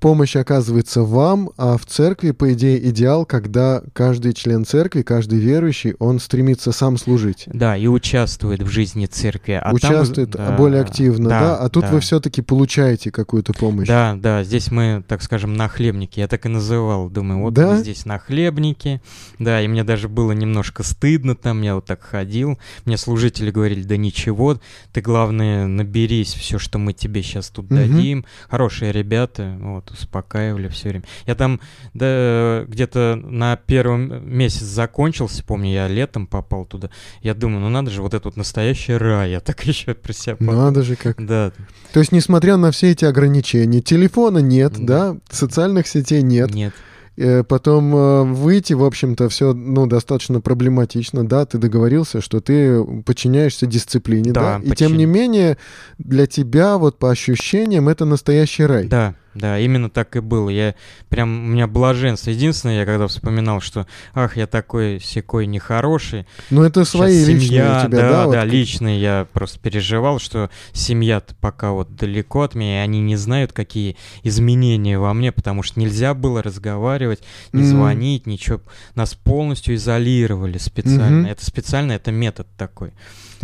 помощь 0.00 0.36
оказывается 0.36 1.02
вам, 1.02 1.50
а 1.56 1.78
в 1.78 1.86
церкви, 1.86 2.32
по 2.32 2.52
идее, 2.52 2.88
идеал, 2.90 3.24
когда 3.24 3.82
каждый 3.92 4.32
член 4.34 4.64
церкви, 4.64 5.02
каждый 5.02 5.38
верующий, 5.38 5.94
он 5.98 6.20
стремится 6.20 6.72
сам 6.72 6.98
служить. 6.98 7.44
Да, 7.46 7.76
и 7.76 7.86
участвует 7.86 8.62
в 8.62 8.68
жизни 8.68 9.06
церкви. 9.06 9.60
А 9.62 9.72
участвует 9.72 10.32
там, 10.32 10.46
да, 10.48 10.56
более 10.56 10.82
активно, 10.82 11.30
да, 11.30 11.40
да? 11.40 11.56
а 11.56 11.68
тут 11.68 11.84
да. 11.84 11.90
вы 11.90 12.00
все-таки 12.00 12.42
получаете 12.42 13.10
какую-то 13.10 13.52
помощь. 13.52 13.88
Да, 13.88 14.16
да, 14.16 14.44
здесь 14.44 14.70
мы, 14.70 15.02
так 15.06 15.22
скажем, 15.22 15.54
нахлебники, 15.54 16.20
я 16.20 16.28
так 16.28 16.44
и 16.46 16.48
называл, 16.48 17.08
думаю, 17.08 17.40
вот 17.40 17.54
да? 17.54 17.72
мы 17.72 17.78
здесь 17.78 18.04
нахлебники, 18.04 19.00
да, 19.38 19.62
и 19.62 19.68
мне 19.68 19.84
даже 19.84 20.08
было 20.08 20.32
немножко 20.32 20.82
стыдно 20.82 21.34
там, 21.34 21.62
я 21.62 21.74
вот 21.74 21.86
так 21.86 22.02
ходил, 22.02 22.58
мне 22.84 22.96
служители 22.96 23.50
говорили, 23.50 23.82
да 23.82 23.96
ничего, 23.96 24.60
ты, 24.92 25.00
главное, 25.00 25.66
наберись 25.66 26.34
все, 26.34 26.58
что 26.58 26.78
мы 26.78 26.92
тебе 26.92 27.22
сейчас 27.22 27.48
тут 27.48 27.66
угу. 27.66 27.76
дадим, 27.76 28.24
хорошие 28.48 28.92
ребята, 28.92 29.53
вот, 29.58 29.90
успокаивали 29.90 30.68
все 30.68 30.90
время. 30.90 31.04
Я 31.26 31.34
там 31.34 31.60
да, 31.92 32.64
где-то 32.66 33.16
на 33.22 33.56
первом 33.56 34.28
месяц 34.28 34.62
закончился, 34.62 35.42
помню, 35.44 35.72
я 35.72 35.88
летом 35.88 36.26
попал 36.26 36.64
туда. 36.64 36.90
Я 37.22 37.34
думаю, 37.34 37.60
ну 37.60 37.68
надо 37.68 37.90
же, 37.90 38.02
вот 38.02 38.14
этот 38.14 38.26
вот 38.26 38.36
настоящий 38.36 38.94
рай, 38.94 39.32
я 39.32 39.40
так 39.40 39.62
еще 39.64 39.94
про 39.94 40.12
себя 40.12 40.36
подумал. 40.36 40.62
Надо 40.62 40.82
же 40.82 40.96
как. 40.96 41.24
Да. 41.24 41.52
То 41.92 42.00
есть, 42.00 42.12
несмотря 42.12 42.56
на 42.56 42.70
все 42.70 42.90
эти 42.90 43.04
ограничения, 43.04 43.80
телефона 43.80 44.38
нет, 44.38 44.74
да, 44.78 45.12
да 45.12 45.18
социальных 45.30 45.86
сетей 45.86 46.22
нет. 46.22 46.54
Нет. 46.54 46.74
Э, 47.16 47.44
потом 47.44 47.94
э, 47.94 48.22
выйти, 48.24 48.72
в 48.72 48.82
общем-то, 48.82 49.28
все 49.28 49.52
ну, 49.52 49.86
достаточно 49.86 50.40
проблематично, 50.40 51.26
да, 51.26 51.46
ты 51.46 51.58
договорился, 51.58 52.20
что 52.20 52.40
ты 52.40 52.82
подчиняешься 53.02 53.66
дисциплине, 53.66 54.32
да, 54.32 54.58
да? 54.58 54.72
и 54.72 54.74
тем 54.74 54.96
не 54.96 55.06
менее 55.06 55.56
для 55.98 56.26
тебя 56.26 56.76
вот 56.76 56.98
по 56.98 57.10
ощущениям 57.10 57.88
это 57.88 58.04
настоящий 58.04 58.64
рай. 58.64 58.88
Да, 58.88 59.14
да, 59.34 59.58
именно 59.58 59.90
так 59.90 60.16
и 60.16 60.20
было. 60.20 60.48
Я 60.48 60.74
прям, 61.08 61.46
у 61.46 61.48
меня 61.48 61.66
блаженство. 61.66 62.30
Единственное, 62.30 62.78
я 62.78 62.86
когда 62.86 63.06
вспоминал, 63.06 63.60
что, 63.60 63.86
ах, 64.14 64.36
я 64.36 64.46
такой 64.46 65.00
секой 65.00 65.46
нехороший. 65.46 66.26
Ну, 66.50 66.62
это 66.62 66.84
свои 66.84 67.24
семья, 67.24 67.34
личные 67.34 67.78
у 67.78 67.86
тебя, 67.86 68.00
да? 68.00 68.10
Да, 68.10 68.26
да, 68.30 68.40
вот... 68.40 68.52
личные. 68.52 69.00
Я 69.00 69.26
просто 69.32 69.58
переживал, 69.58 70.18
что 70.18 70.50
семья-то 70.72 71.34
пока 71.40 71.72
вот 71.72 71.96
далеко 71.96 72.42
от 72.42 72.54
меня, 72.54 72.80
и 72.80 72.84
они 72.84 73.00
не 73.00 73.16
знают, 73.16 73.52
какие 73.52 73.96
изменения 74.22 74.98
во 74.98 75.12
мне, 75.14 75.32
потому 75.32 75.62
что 75.62 75.80
нельзя 75.80 76.14
было 76.14 76.42
разговаривать, 76.42 77.22
не 77.52 77.62
mm. 77.62 77.66
звонить, 77.66 78.26
ничего. 78.26 78.60
Нас 78.94 79.14
полностью 79.14 79.74
изолировали 79.74 80.58
специально. 80.58 81.26
Mm-hmm. 81.26 81.32
Это 81.32 81.44
специально, 81.44 81.92
это 81.92 82.12
метод 82.12 82.46
такой 82.56 82.92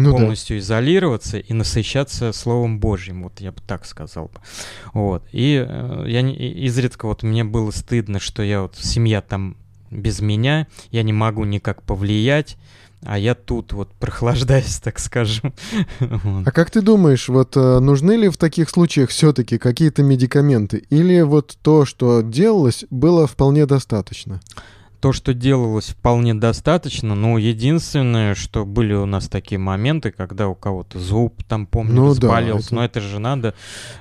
ну, 0.03 0.13
полностью 0.13 0.57
да. 0.57 0.61
изолироваться 0.61 1.39
и 1.39 1.53
насыщаться 1.53 2.33
Словом 2.33 2.81
Божьим, 2.81 3.23
вот 3.25 3.41
я 3.41 3.53
бы 3.53 3.61
так 3.67 3.87
сказал 3.87 4.27
бы. 4.27 4.41
Вот. 4.93 5.25
И 5.33 5.65
э, 5.67 6.05
я 6.09 6.23
не, 6.23 6.35
изредка 6.35 7.07
вот 7.07 7.23
мне 7.23 7.45
было 7.45 7.71
стыдно, 7.71 8.19
что 8.21 8.43
я 8.43 8.63
вот 8.63 8.77
семья 8.77 9.21
там 9.21 9.57
без 9.91 10.21
меня, 10.21 10.67
я 10.91 11.03
не 11.03 11.13
могу 11.13 11.45
никак 11.45 11.83
повлиять, 11.83 12.57
а 13.03 13.19
я 13.19 13.35
тут 13.35 13.73
вот 13.73 13.93
прохлаждаюсь, 13.95 14.79
так 14.79 14.99
скажем. 14.99 15.55
А 16.45 16.51
как 16.51 16.71
ты 16.71 16.83
думаешь, 16.83 17.29
вот 17.29 17.57
э, 17.57 17.79
нужны 17.79 18.13
ли 18.13 18.29
в 18.29 18.37
таких 18.37 18.69
случаях 18.69 19.11
все-таки 19.11 19.59
какие-то 19.59 20.03
медикаменты? 20.03 20.85
Или 20.91 21.23
вот 21.23 21.57
то, 21.63 21.85
что 21.85 22.21
делалось, 22.23 22.85
было 22.91 23.27
вполне 23.27 23.67
достаточно? 23.67 24.41
То, 25.01 25.13
что 25.13 25.33
делалось, 25.33 25.89
вполне 25.89 26.35
достаточно, 26.35 27.15
но 27.15 27.39
единственное, 27.39 28.35
что 28.35 28.67
были 28.67 28.93
у 28.93 29.07
нас 29.07 29.29
такие 29.29 29.59
моменты, 29.59 30.11
когда 30.11 30.49
у 30.49 30.55
кого-то 30.55 30.99
зуб, 30.99 31.43
там, 31.49 31.67
помню, 31.67 31.95
ну, 31.95 32.07
воспалился, 32.09 32.53
да, 32.53 32.67
это... 32.67 32.75
но 32.75 32.85
это 32.85 33.01
же 33.01 33.19
надо 33.19 33.55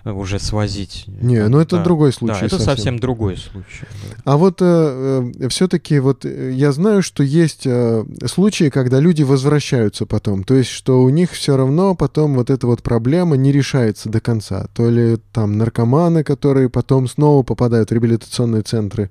уже 0.03 0.39
свозить. 0.39 1.05
Не, 1.07 1.47
ну 1.47 1.59
это 1.59 1.77
да, 1.77 1.83
другой 1.83 2.11
случай. 2.11 2.41
Да, 2.41 2.45
это 2.45 2.57
совсем, 2.57 2.75
совсем 2.75 2.99
другой 2.99 3.37
случай. 3.37 3.85
Да. 4.15 4.21
А 4.25 4.37
вот 4.37 4.61
э, 4.61 5.31
э 5.39 5.49
все-таки 5.49 5.99
вот 5.99 6.25
э, 6.25 6.51
я 6.53 6.71
знаю, 6.71 7.01
что 7.01 7.23
есть 7.23 7.65
э, 7.65 8.03
случаи, 8.25 8.69
когда 8.69 8.99
люди 8.99 9.23
возвращаются 9.23 10.05
потом, 10.05 10.43
то 10.43 10.55
есть 10.55 10.69
что 10.69 11.01
у 11.01 11.09
них 11.09 11.31
все 11.31 11.55
равно 11.55 11.95
потом 11.95 12.35
вот 12.35 12.49
эта 12.49 12.67
вот 12.67 12.83
проблема 12.83 13.37
не 13.37 13.51
решается 13.51 14.09
до 14.09 14.19
конца. 14.19 14.67
То 14.73 14.89
ли 14.89 15.17
там 15.31 15.57
наркоманы, 15.57 16.23
которые 16.23 16.69
потом 16.69 17.07
снова 17.07 17.43
попадают 17.43 17.89
в 17.89 17.93
реабилитационные 17.93 18.63
центры, 18.63 19.09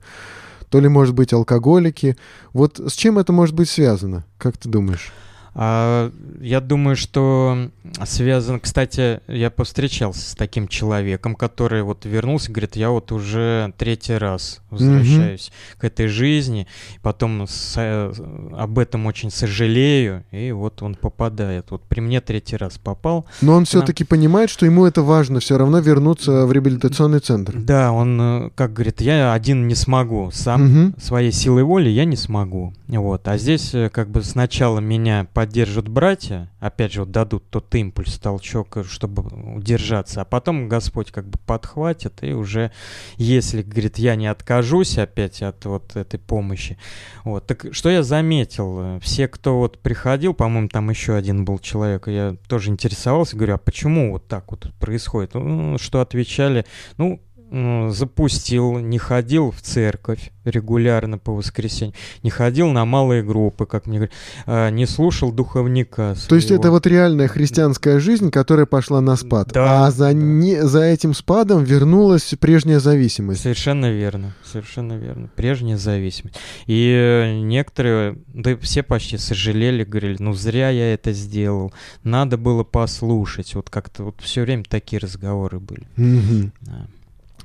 то 0.70 0.80
ли, 0.80 0.88
может 0.88 1.14
быть, 1.14 1.32
алкоголики. 1.32 2.16
Вот 2.52 2.78
с 2.78 2.92
чем 2.92 3.18
это 3.18 3.32
может 3.32 3.54
быть 3.54 3.68
связано, 3.68 4.24
как 4.38 4.56
ты 4.56 4.68
думаешь? 4.68 5.12
А, 5.54 6.12
я 6.40 6.60
думаю, 6.60 6.96
что 6.96 7.70
связан... 8.04 8.60
Кстати, 8.60 9.20
я 9.28 9.50
повстречался 9.50 10.30
с 10.30 10.34
таким 10.34 10.68
человеком, 10.68 11.34
который 11.34 11.82
вот 11.82 12.04
вернулся, 12.04 12.52
говорит, 12.52 12.76
я 12.76 12.90
вот 12.90 13.12
уже 13.12 13.72
третий 13.76 14.14
раз 14.14 14.60
возвращаюсь 14.70 15.50
mm-hmm. 15.50 15.80
к 15.80 15.84
этой 15.84 16.06
жизни, 16.08 16.66
потом 17.02 17.46
с, 17.46 17.74
э, 17.76 18.12
об 18.56 18.78
этом 18.78 19.06
очень 19.06 19.30
сожалею, 19.30 20.24
и 20.30 20.52
вот 20.52 20.82
он 20.82 20.94
попадает. 20.94 21.70
Вот 21.70 21.82
при 21.84 22.00
мне 22.00 22.20
третий 22.20 22.56
раз 22.56 22.78
попал. 22.78 23.26
Но 23.40 23.54
он 23.54 23.64
все-таки 23.64 24.04
нам... 24.04 24.08
понимает, 24.08 24.50
что 24.50 24.66
ему 24.66 24.86
это 24.86 25.02
важно, 25.02 25.40
все 25.40 25.58
равно 25.58 25.78
вернуться 25.78 26.46
в 26.46 26.52
реабилитационный 26.52 27.20
центр. 27.20 27.54
Да, 27.56 27.92
он, 27.92 28.20
э, 28.20 28.50
как 28.54 28.72
говорит, 28.74 29.00
я 29.00 29.32
один 29.32 29.66
не 29.66 29.74
смогу, 29.74 30.30
сам 30.32 30.66
mm-hmm. 30.66 31.02
своей 31.02 31.32
силой 31.32 31.62
воли 31.62 31.88
я 31.88 32.04
не 32.04 32.16
смогу. 32.16 32.74
Вот. 32.88 33.28
А 33.28 33.36
здесь 33.38 33.74
э, 33.74 33.90
как 33.90 34.08
бы 34.10 34.22
сначала 34.22 34.78
меня 34.80 35.26
поддержат 35.38 35.86
братья, 35.86 36.50
опять 36.58 36.92
же, 36.92 37.02
вот 37.02 37.12
дадут 37.12 37.48
тот 37.48 37.72
импульс, 37.76 38.18
толчок, 38.18 38.78
э, 38.78 38.82
чтобы 38.82 39.22
удержаться, 39.54 40.20
а 40.20 40.24
потом 40.24 40.68
Господь 40.68 41.12
как 41.12 41.28
бы 41.28 41.38
подхватит, 41.46 42.24
и 42.24 42.32
уже, 42.32 42.72
если, 43.18 43.62
говорит, 43.62 43.98
я 43.98 44.16
не 44.16 44.26
откажусь 44.26 44.98
опять 44.98 45.40
от 45.42 45.64
вот 45.64 45.94
этой 45.94 46.18
помощи, 46.18 46.76
вот, 47.22 47.46
так 47.46 47.66
что 47.70 47.88
я 47.88 48.02
заметил, 48.02 48.98
все, 48.98 49.28
кто 49.28 49.58
вот 49.58 49.78
приходил, 49.78 50.34
по-моему, 50.34 50.66
там 50.66 50.90
еще 50.90 51.14
один 51.14 51.44
был 51.44 51.60
человек, 51.60 52.08
я 52.08 52.34
тоже 52.48 52.70
интересовался, 52.70 53.36
говорю, 53.36 53.54
а 53.54 53.58
почему 53.58 54.10
вот 54.10 54.26
так 54.26 54.50
вот 54.50 54.72
происходит? 54.80 55.34
Ну, 55.34 55.78
что 55.78 56.00
отвечали, 56.00 56.66
ну, 56.96 57.20
запустил, 57.50 58.78
не 58.78 58.98
ходил 58.98 59.50
в 59.50 59.60
церковь 59.62 60.30
регулярно 60.44 61.18
по 61.18 61.34
воскресеньям, 61.34 61.94
не 62.22 62.30
ходил 62.30 62.68
на 62.68 62.84
малые 62.84 63.22
группы, 63.22 63.66
как 63.66 63.86
мне 63.86 63.98
говорят, 63.98 64.14
а, 64.46 64.70
не 64.70 64.86
слушал 64.86 65.32
духовника. 65.32 66.14
Своего. 66.14 66.28
То 66.28 66.34
есть 66.36 66.50
это 66.50 66.70
вот 66.70 66.86
реальная 66.86 67.28
христианская 67.28 67.98
жизнь, 67.98 68.30
которая 68.30 68.66
пошла 68.66 69.00
на 69.00 69.16
спад, 69.16 69.50
да, 69.52 69.86
а 69.86 69.90
за, 69.90 70.06
да. 70.06 70.12
не, 70.12 70.62
за 70.62 70.82
этим 70.82 71.14
спадом 71.14 71.64
вернулась 71.64 72.34
прежняя 72.38 72.80
зависимость. 72.80 73.42
Совершенно 73.42 73.90
верно, 73.90 74.34
совершенно 74.44 74.94
верно, 74.94 75.30
прежняя 75.34 75.76
зависимость. 75.76 76.36
И 76.66 77.40
некоторые, 77.42 78.18
да 78.28 78.56
все 78.56 78.82
почти 78.82 79.18
сожалели, 79.18 79.84
говорили, 79.84 80.16
ну 80.18 80.32
зря 80.32 80.70
я 80.70 80.94
это 80.94 81.12
сделал, 81.12 81.72
надо 82.02 82.36
было 82.36 82.64
послушать, 82.64 83.54
вот 83.54 83.70
как-то 83.70 84.04
вот 84.04 84.20
все 84.20 84.42
время 84.42 84.64
такие 84.64 84.98
разговоры 85.00 85.60
были. 85.60 85.86
Угу. 85.96 86.50
Да. 86.62 86.86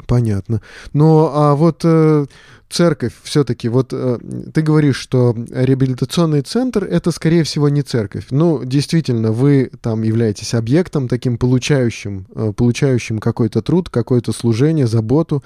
Понятно. 0.07 0.61
Но 0.93 1.31
а 1.33 1.55
вот 1.55 1.81
э, 1.83 2.25
церковь 2.69 3.13
все-таки, 3.23 3.69
вот 3.69 3.89
э, 3.93 4.17
ты 4.53 4.61
говоришь, 4.61 4.97
что 4.97 5.35
реабилитационный 5.51 6.41
центр 6.41 6.83
это, 6.83 7.11
скорее 7.11 7.43
всего, 7.43 7.69
не 7.69 7.83
церковь. 7.83 8.25
Ну, 8.31 8.63
действительно, 8.63 9.31
вы 9.31 9.71
там 9.81 10.01
являетесь 10.01 10.53
объектом 10.53 11.07
таким 11.07 11.37
получающим, 11.37 12.27
э, 12.35 12.53
получающим 12.55 13.19
какой-то 13.19 13.61
труд, 13.61 13.89
какое-то 13.89 14.31
служение, 14.31 14.87
заботу. 14.87 15.43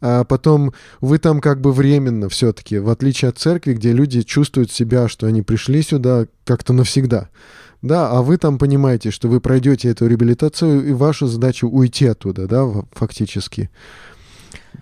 А 0.00 0.24
потом 0.24 0.74
вы 1.00 1.18
там 1.18 1.40
как 1.40 1.60
бы 1.60 1.72
временно 1.72 2.28
все-таки, 2.28 2.78
в 2.78 2.90
отличие 2.90 3.30
от 3.30 3.38
церкви, 3.38 3.72
где 3.72 3.92
люди 3.92 4.22
чувствуют 4.22 4.70
себя, 4.70 5.08
что 5.08 5.26
они 5.26 5.42
пришли 5.42 5.82
сюда 5.82 6.26
как-то 6.44 6.72
навсегда. 6.72 7.30
Да, 7.86 8.10
а 8.10 8.22
вы 8.22 8.36
там 8.36 8.58
понимаете, 8.58 9.10
что 9.10 9.28
вы 9.28 9.40
пройдете 9.40 9.88
эту 9.88 10.06
реабилитацию, 10.06 10.88
и 10.88 10.92
ваша 10.92 11.26
задача 11.26 11.66
уйти 11.66 12.06
оттуда, 12.06 12.46
да, 12.46 12.66
фактически. 12.92 13.70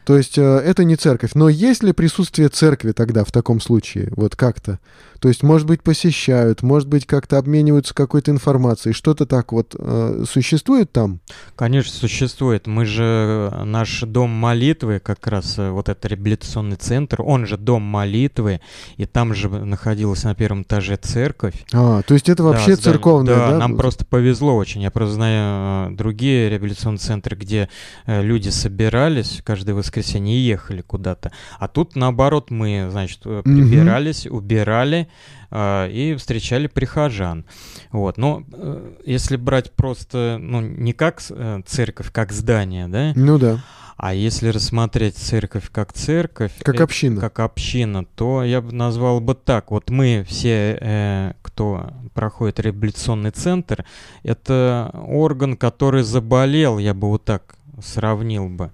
То 0.05 0.17
есть 0.17 0.39
э, 0.39 0.43
это 0.43 0.85
не 0.85 0.97
церковь. 0.97 1.31
Но 1.35 1.49
есть 1.49 1.83
ли 1.83 1.93
присутствие 1.93 2.49
церкви 2.49 2.93
тогда 2.93 3.25
в 3.25 3.33
таком 3.33 3.61
случае? 3.61 4.13
Вот 4.17 4.37
как-то? 4.37 4.79
То 5.25 5.29
есть, 5.29 5.43
может 5.43 5.67
быть, 5.67 5.83
посещают, 5.83 6.63
может 6.63 6.87
быть, 6.87 7.07
как-то 7.07 7.39
обмениваются 7.39 7.95
какой-то 7.95 8.31
информацией. 8.31 8.93
Что-то 8.93 9.25
так 9.25 9.53
вот 9.53 9.75
э, 9.79 10.25
существует 10.31 10.93
там? 10.93 11.21
Конечно, 11.57 11.93
существует. 11.93 12.67
Мы 12.67 12.85
же, 12.85 13.51
э, 13.51 13.65
наш 13.65 14.03
дом 14.03 14.29
молитвы, 14.29 15.01
как 15.01 15.27
раз 15.27 15.59
э, 15.59 15.71
вот 15.71 15.89
этот 15.89 16.05
реабилитационный 16.05 16.77
центр, 16.77 17.23
он 17.23 17.47
же 17.47 17.57
дом 17.57 17.81
молитвы, 17.81 18.61
и 18.99 19.07
там 19.07 19.33
же 19.33 19.49
находилась 19.49 20.25
на 20.25 20.35
первом 20.35 20.61
этаже 20.61 20.97
церковь. 20.97 21.55
А, 21.73 22.03
то 22.03 22.13
есть 22.13 22.29
это 22.29 22.43
вообще 22.43 22.77
да, 22.77 22.83
церковное, 22.83 23.35
да? 23.35 23.51
Да, 23.53 23.59
нам 23.59 23.79
просто 23.79 24.05
повезло 24.05 24.55
очень. 24.55 24.83
Я 24.83 24.91
просто 24.91 25.15
знаю 25.15 25.97
другие 25.97 26.51
реабилитационные 26.51 26.99
центры, 26.99 27.35
где 27.35 27.71
люди 28.07 28.51
собирались 28.51 29.41
каждое 29.43 29.75
воскресенье 29.75 29.94
и 30.01 30.39
ехали 30.39 30.83
куда-то. 30.83 31.33
А 31.59 31.69
тут, 31.69 31.97
наоборот, 31.97 32.51
мы, 32.51 32.89
значит, 32.91 33.21
прибирались, 33.21 34.27
угу. 34.27 34.39
убирали, 34.39 35.09
а, 35.51 35.89
и 35.89 36.15
встречали 36.17 36.67
прихожан. 36.67 37.45
Вот. 37.93 38.19
Но 38.19 38.43
э, 38.53 38.95
если 39.07 39.37
брать 39.37 39.73
просто, 39.73 40.39
ну, 40.41 40.61
не 40.61 40.93
как 40.93 41.23
э, 41.31 41.63
церковь, 41.67 42.11
как 42.11 42.33
здание, 42.33 42.89
да? 42.89 43.13
Ну 43.15 43.39
да. 43.39 43.63
А 43.97 44.13
если 44.13 44.49
рассмотреть 44.49 45.17
церковь 45.17 45.71
как 45.71 45.93
церковь, 45.93 46.53
как 46.61 46.81
э, 46.81 46.83
община, 46.83 47.21
как 47.21 47.39
община, 47.39 48.05
то 48.05 48.43
я 48.43 48.61
бы 48.61 48.73
назвал 48.73 49.21
бы 49.21 49.35
так: 49.35 49.71
вот 49.71 49.91
мы 49.91 50.25
все, 50.29 50.77
э, 50.81 51.33
кто 51.43 51.93
проходит 52.15 52.59
реабилитационный 52.59 53.31
центр, 53.31 53.85
это 54.25 54.91
орган, 55.07 55.57
который 55.57 56.03
заболел, 56.03 56.79
я 56.79 56.95
бы 56.95 57.09
вот 57.09 57.25
так 57.25 57.55
сравнил 57.81 58.49
бы. 58.49 58.73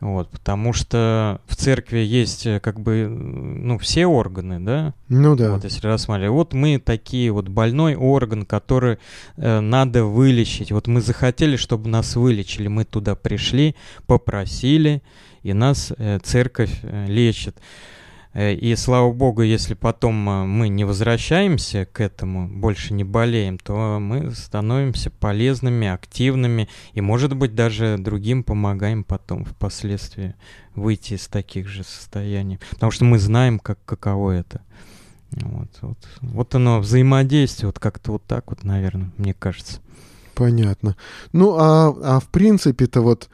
Вот, 0.00 0.30
потому 0.30 0.72
что 0.72 1.42
в 1.46 1.56
церкви 1.56 1.98
есть 1.98 2.46
э, 2.46 2.58
как 2.58 2.80
бы, 2.80 3.06
ну, 3.06 3.78
все 3.78 4.06
органы, 4.06 4.58
да? 4.58 4.94
Ну 5.08 5.36
да. 5.36 5.52
Вот 5.52 5.64
если 5.64 5.86
рассматривать. 5.86 6.32
Вот 6.32 6.54
мы 6.54 6.78
такие, 6.78 7.30
вот 7.30 7.48
больной 7.48 7.96
орган, 7.96 8.46
который 8.46 8.98
э, 9.36 9.60
надо 9.60 10.06
вылечить. 10.06 10.72
Вот 10.72 10.86
мы 10.86 11.02
захотели, 11.02 11.56
чтобы 11.56 11.90
нас 11.90 12.16
вылечили. 12.16 12.68
Мы 12.68 12.84
туда 12.84 13.14
пришли, 13.14 13.76
попросили, 14.06 15.02
и 15.42 15.52
нас 15.52 15.92
э, 15.98 16.18
церковь 16.22 16.80
э, 16.82 17.06
лечит. 17.06 17.56
Э, 18.32 18.54
и 18.54 18.76
слава 18.76 19.12
богу, 19.12 19.42
если 19.42 19.74
потом 19.74 20.28
э, 20.28 20.44
мы 20.44 20.68
не 20.68 20.84
возвращаемся 20.84 21.84
к 21.84 22.00
этому, 22.00 22.48
больше 22.48 22.94
не 22.94 23.04
болеем, 23.04 23.58
то 23.58 23.98
мы 24.00 24.30
становимся 24.30 25.10
полезными, 25.10 25.88
активными 25.88 26.68
и, 26.92 27.00
может 27.00 27.34
быть, 27.36 27.54
даже 27.54 27.96
другим 27.98 28.44
помогаем 28.44 29.04
потом 29.04 29.44
впоследствии 29.44 30.34
выйти 30.74 31.14
из 31.14 31.26
таких 31.26 31.68
же 31.68 31.82
состояний. 31.82 32.60
Потому 32.70 32.92
что 32.92 33.04
мы 33.04 33.18
знаем, 33.18 33.58
как, 33.58 33.78
каково 33.84 34.32
это. 34.32 34.60
Вот, 35.32 35.70
вот, 35.80 35.98
вот 36.22 36.54
оно, 36.54 36.80
взаимодействие, 36.80 37.68
вот 37.68 37.78
как-то 37.78 38.12
вот 38.12 38.24
так 38.24 38.50
вот, 38.50 38.64
наверное, 38.64 39.10
мне 39.16 39.34
кажется. 39.34 39.80
Понятно. 40.34 40.96
Ну, 41.32 41.56
а, 41.56 41.94
а 42.02 42.20
в 42.20 42.28
принципе-то 42.28 43.00
вот 43.00 43.28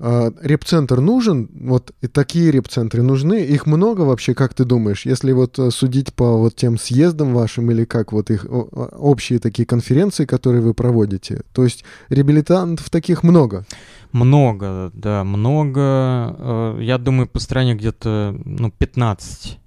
репцентр 0.00 1.00
нужен, 1.00 1.48
вот 1.60 1.92
и 2.00 2.06
такие 2.06 2.52
репцентры 2.52 3.02
нужны, 3.02 3.44
их 3.44 3.66
много 3.66 4.02
вообще, 4.02 4.32
как 4.32 4.54
ты 4.54 4.64
думаешь, 4.64 5.04
если 5.04 5.32
вот 5.32 5.58
э, 5.58 5.70
судить 5.70 6.14
по 6.14 6.38
вот 6.38 6.54
тем 6.54 6.78
съездам 6.78 7.34
вашим 7.34 7.70
или 7.72 7.84
как 7.84 8.12
вот 8.12 8.30
их 8.30 8.46
общие 8.48 9.40
такие 9.40 9.66
конференции, 9.66 10.24
которые 10.24 10.62
вы 10.62 10.72
проводите, 10.72 11.42
то 11.52 11.64
есть 11.64 11.84
реабилитантов 12.10 12.90
таких 12.90 13.24
много? 13.24 13.64
Много, 14.12 14.92
да, 14.94 15.24
много, 15.24 15.80
э, 15.80 16.78
я 16.82 16.98
думаю, 16.98 17.26
по 17.26 17.40
стране 17.40 17.74
где-то, 17.74 18.36
ну, 18.44 18.70
15 18.70 19.58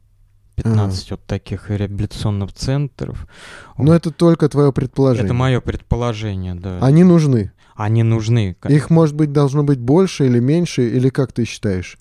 15 0.56 1.12
а. 1.12 1.14
вот 1.16 1.26
таких 1.26 1.70
реабилитационных 1.70 2.54
центров. 2.54 3.28
Но 3.78 3.94
это 3.96 4.12
только 4.12 4.48
твое 4.48 4.72
предположение. 4.72 5.26
Это 5.26 5.34
мое 5.34 5.60
предположение, 5.60 6.56
да. 6.56 6.80
Они 6.82 7.04
нужны 7.04 7.52
они 7.84 8.04
нужны. 8.04 8.56
Их, 8.68 8.90
может 8.90 9.16
быть, 9.16 9.32
должно 9.32 9.64
быть 9.64 9.80
больше 9.80 10.26
или 10.26 10.40
меньше, 10.40 10.88
или 10.88 11.10
как 11.10 11.34
ты 11.34 11.46
считаешь? 11.46 11.98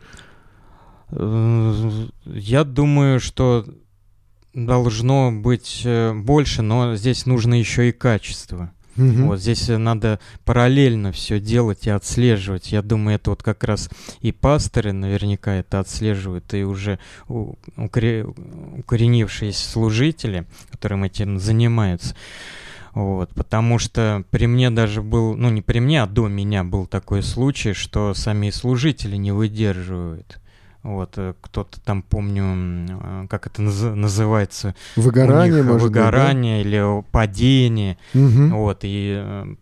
Э, 1.11 1.90
я 2.27 2.64
думаю, 2.64 3.21
что 3.21 3.64
должно 4.55 5.33
быть 5.33 5.83
э, 5.85 6.12
больше, 6.14 6.62
но 6.62 6.97
здесь 6.97 7.27
нужно 7.27 7.59
еще 7.59 7.88
и 7.88 7.93
качество. 7.93 8.71
Угу. 8.97 9.27
Вот 9.27 9.40
здесь 9.40 9.69
надо 9.69 10.19
параллельно 10.45 11.12
все 11.12 11.38
делать 11.40 11.87
и 11.87 11.90
отслеживать. 11.90 12.73
Я 12.73 12.83
думаю, 12.83 13.14
это 13.16 13.31
вот 13.31 13.43
как 13.43 13.64
раз 13.64 13.88
и 14.21 14.33
пасторы 14.33 14.93
наверняка 14.93 15.55
это 15.55 15.81
отслеживают, 15.81 16.53
и 16.55 16.64
уже 16.64 16.99
укоренившиеся 17.29 19.71
служители, 19.71 20.47
которым 20.71 21.05
этим 21.05 21.38
занимаются. 21.38 22.14
Вот, 22.94 23.31
потому 23.35 23.79
что 23.79 24.24
при 24.31 24.46
мне 24.46 24.70
даже 24.70 25.03
был, 25.03 25.37
ну 25.37 25.48
не 25.50 25.62
при 25.62 25.79
мне, 25.79 26.03
а 26.03 26.07
до 26.07 26.29
меня 26.29 26.64
был 26.64 26.87
такой 26.87 27.22
случай, 27.22 27.72
что 27.72 28.14
сами 28.14 28.50
служители 28.50 29.16
не 29.16 29.33
выдерживают. 29.33 30.40
Вот, 30.83 31.12
э, 31.16 31.35
кто-то 31.40 31.81
там, 31.81 32.03
помню, 32.03 32.88
э, 32.88 33.26
как 33.29 33.46
это 33.46 33.62
наз- 33.62 33.94
называется? 33.94 34.74
Выгорание, 34.96 35.62
может 35.62 35.83
Выгорание 35.83 36.62
быть, 36.64 36.72
да? 36.72 36.79
или 36.79 37.05
падение. 37.11 37.98
Угу. 38.14 38.57
Вот, 38.57 38.81
и 38.83 39.20
э, 39.22 39.55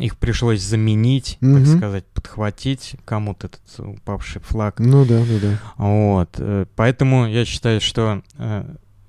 их 0.00 0.16
пришлось 0.16 0.62
заменить, 0.62 1.36
угу. 1.42 1.56
так 1.58 1.66
сказать, 1.66 2.06
подхватить 2.06 2.94
кому-то 3.04 3.48
этот 3.48 3.80
упавший 3.80 4.40
флаг. 4.40 4.78
Ну 4.78 5.04
да, 5.04 5.20
ну 5.20 5.38
да. 5.38 5.58
Вот, 5.76 6.40
поэтому 6.76 7.26
я 7.26 7.44
считаю, 7.44 7.80
что 7.80 8.22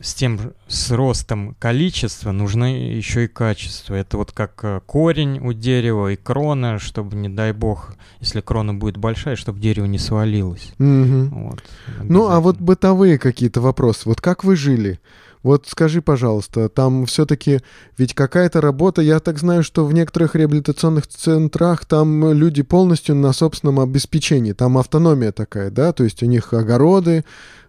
с 0.03 0.13
тем, 0.13 0.53
с 0.67 0.91
ростом 0.91 1.55
количества 1.59 2.31
нужно 2.31 2.65
еще 2.97 3.23
и 3.23 3.27
качество. 3.27 3.95
Это 3.95 4.17
вот 4.17 4.33
как 4.33 4.59
э, 4.63 4.81
корень 4.85 5.39
у 5.39 5.53
дерева 5.53 6.11
и 6.11 6.17
крона, 6.17 6.77
чтобы, 6.77 7.15
не 7.15 7.29
дай 7.29 7.53
бог, 7.53 7.95
если 8.19 8.41
крона 8.41 8.73
будет 8.73 8.97
большая, 8.97 9.37
чтобы 9.37 9.61
дерево 9.61 9.85
не 9.85 9.97
свалилось. 9.97 10.73
Угу. 10.77 11.29
Вот, 11.31 11.63
ну, 12.03 12.29
а 12.29 12.41
вот 12.41 12.57
бытовые 12.57 13.17
какие-то 13.17 13.61
вопросы. 13.61 14.01
Вот 14.05 14.19
как 14.19 14.43
вы 14.43 14.57
жили? 14.57 14.99
Вот 15.41 15.67
скажи, 15.67 16.01
пожалуйста, 16.01 16.67
там 16.67 17.05
все-таки 17.05 17.61
ведь 17.97 18.13
какая-то 18.13 18.59
работа, 18.61 19.01
я 19.01 19.19
так 19.19 19.37
знаю, 19.37 19.63
что 19.63 19.85
в 19.85 19.93
некоторых 19.93 20.35
реабилитационных 20.35 21.07
центрах 21.07 21.85
там 21.85 22.33
люди 22.33 22.61
полностью 22.61 23.15
на 23.15 23.31
собственном 23.33 23.79
обеспечении, 23.79 24.53
там 24.53 24.77
автономия 24.77 25.33
такая, 25.33 25.69
да, 25.69 25.91
то 25.91 26.05
есть 26.05 26.23
у 26.23 26.25
них 26.25 26.53
огороды, 26.53 27.25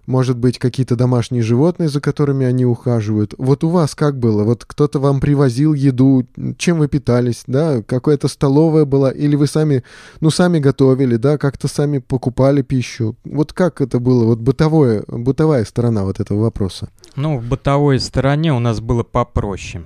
может 0.07 0.37
быть, 0.37 0.59
какие-то 0.59 0.97
домашние 0.97 1.43
животные, 1.43 1.89
за 1.89 2.01
которыми 2.01 2.47
они 2.47 2.65
ухаживают. 2.67 3.35
Вот 3.39 3.65
у 3.65 3.69
вас 3.69 3.95
как 3.95 4.19
было? 4.19 4.45
Вот 4.45 4.65
кто-то 4.65 4.99
вам 4.99 5.21
привозил 5.21 5.75
еду, 5.75 6.27
чем 6.59 6.79
вы 6.79 6.89
питались, 6.89 7.45
да? 7.47 7.83
Какая-то 7.83 8.29
столовая 8.29 8.85
была? 8.85 9.11
Или 9.11 9.37
вы 9.37 9.47
сами, 9.47 9.85
ну, 10.21 10.31
сами 10.31 10.59
готовили, 10.59 11.17
да? 11.17 11.39
Как-то 11.39 11.69
сами 11.69 11.99
покупали 11.99 12.63
пищу? 12.63 13.17
Вот 13.25 13.53
как 13.53 13.81
это 13.81 13.99
было? 13.99 14.25
Вот 14.25 14.41
бытовое, 14.41 15.05
бытовая 15.09 15.65
сторона 15.65 16.05
вот 16.05 16.21
этого 16.21 16.43
вопроса. 16.43 16.89
Ну, 17.17 17.39
в 17.39 17.45
бытовой 17.45 18.01
стороне 18.01 18.53
у 18.53 18.59
нас 18.59 18.81
было 18.81 19.03
попроще, 19.03 19.85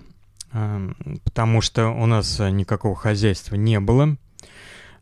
эм, 0.53 0.97
потому 1.25 1.61
что 1.61 1.89
у 1.89 2.07
нас 2.07 2.39
никакого 2.39 2.97
хозяйства 2.97 3.55
не 3.57 3.81
было. 3.81 4.17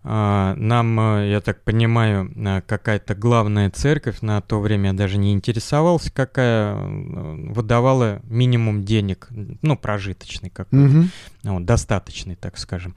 А, 0.09 0.55
нам, 0.55 1.01
э, 1.01 1.31
я 1.31 1.41
так 1.41 1.65
понимаю, 1.65 2.31
э, 2.37 2.63
какая-то 2.65 3.17
главная 3.17 3.71
церковь, 3.71 4.21
на 4.21 4.41
то 4.41 4.61
время 4.61 4.91
я 4.91 4.93
даже 4.93 5.19
не 5.19 5.33
интересовался, 5.33 6.13
какая 6.13 6.77
э, 6.77 7.51
выдавала 7.51 8.21
минимум 8.23 8.85
денег, 8.85 9.27
ну, 9.63 9.77
прожиточный 9.77 10.51
какой-то, 10.51 10.99
угу. 10.99 11.09
вот, 11.43 11.65
достаточный, 11.65 12.37
так 12.37 12.57
скажем. 12.57 12.95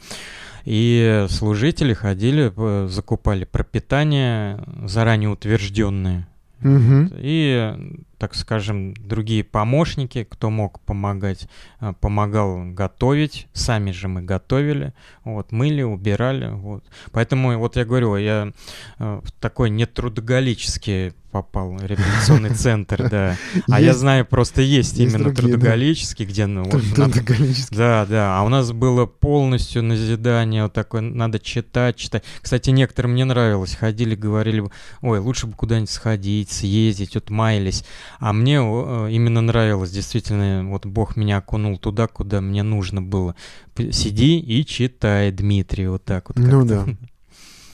И 0.65 1.26
служители 1.30 1.95
ходили, 1.95 2.54
закупали 2.88 3.43
пропитание 3.43 4.63
заранее 4.84 5.30
утвержденное. 5.30 6.28
Угу. 6.62 7.10
И 7.13 8.04
так 8.20 8.36
скажем, 8.36 8.94
другие 8.96 9.44
помощники, 9.46 10.28
кто 10.30 10.50
мог 10.50 10.82
помогать, 10.82 11.48
э, 11.80 11.94
помогал 12.00 12.66
готовить, 12.66 13.48
сами 13.54 13.92
же 13.92 14.10
мы 14.10 14.22
готовили, 14.22 14.94
вот, 15.24 15.52
мыли, 15.54 15.82
убирали, 15.82 16.50
вот. 16.50 16.84
Поэтому, 17.12 17.58
вот 17.58 17.78
я 17.78 17.86
говорю, 17.86 18.18
я 18.18 18.52
э, 19.00 19.22
в 19.24 19.32
такой 19.32 19.70
нетрудоголический 19.70 21.14
попал 21.32 21.78
реабилитационный 21.80 22.50
центр, 22.56 23.10
да. 23.10 23.38
А 23.70 23.80
я 23.80 23.94
знаю, 23.94 24.26
просто 24.26 24.62
есть 24.62 24.98
именно 25.00 25.34
трудоголический, 25.34 26.26
где, 26.26 26.46
ну, 26.46 26.65
Трудоголический. 26.65 27.76
Да, 27.76 28.06
да. 28.06 28.40
А 28.40 28.44
у 28.44 28.50
нас 28.50 28.72
было 28.72 29.06
полностью 29.06 29.84
назидание, 29.84 30.63
вот 30.63 30.74
такое, 30.74 31.02
надо 31.02 31.40
читать, 31.40 31.98
читать. 31.98 32.24
Кстати, 32.42 32.72
некоторым 32.72 33.15
не 33.15 33.24
нравилось, 33.24 33.76
ходили, 33.76 34.15
говорили, 34.15 34.63
ой, 35.02 35.20
лучше 35.20 35.48
бы 35.48 35.54
куда-нибудь 35.54 35.90
сходить, 35.90 36.52
съездить, 36.52 37.13
вот 37.15 37.30
маялись. 37.30 37.84
А 38.20 38.34
мне 38.34 38.58
э, 38.58 39.12
именно 39.12 39.42
нравилось, 39.42 39.92
действительно, 39.92 40.65
вот 40.70 40.86
Бог 40.86 41.15
меня 41.15 41.38
окунул 41.38 41.78
туда, 41.78 42.08
куда 42.08 42.42
мне 42.42 42.63
нужно 42.63 43.02
было. 43.02 43.36
Сиди 43.78 44.40
и 44.40 44.65
читай, 44.65 45.32
Дмитрий, 45.32 45.88
вот 45.88 46.04
так 46.04 46.30
вот. 46.30 46.38
Ну 46.38 46.65
да. 46.65 46.86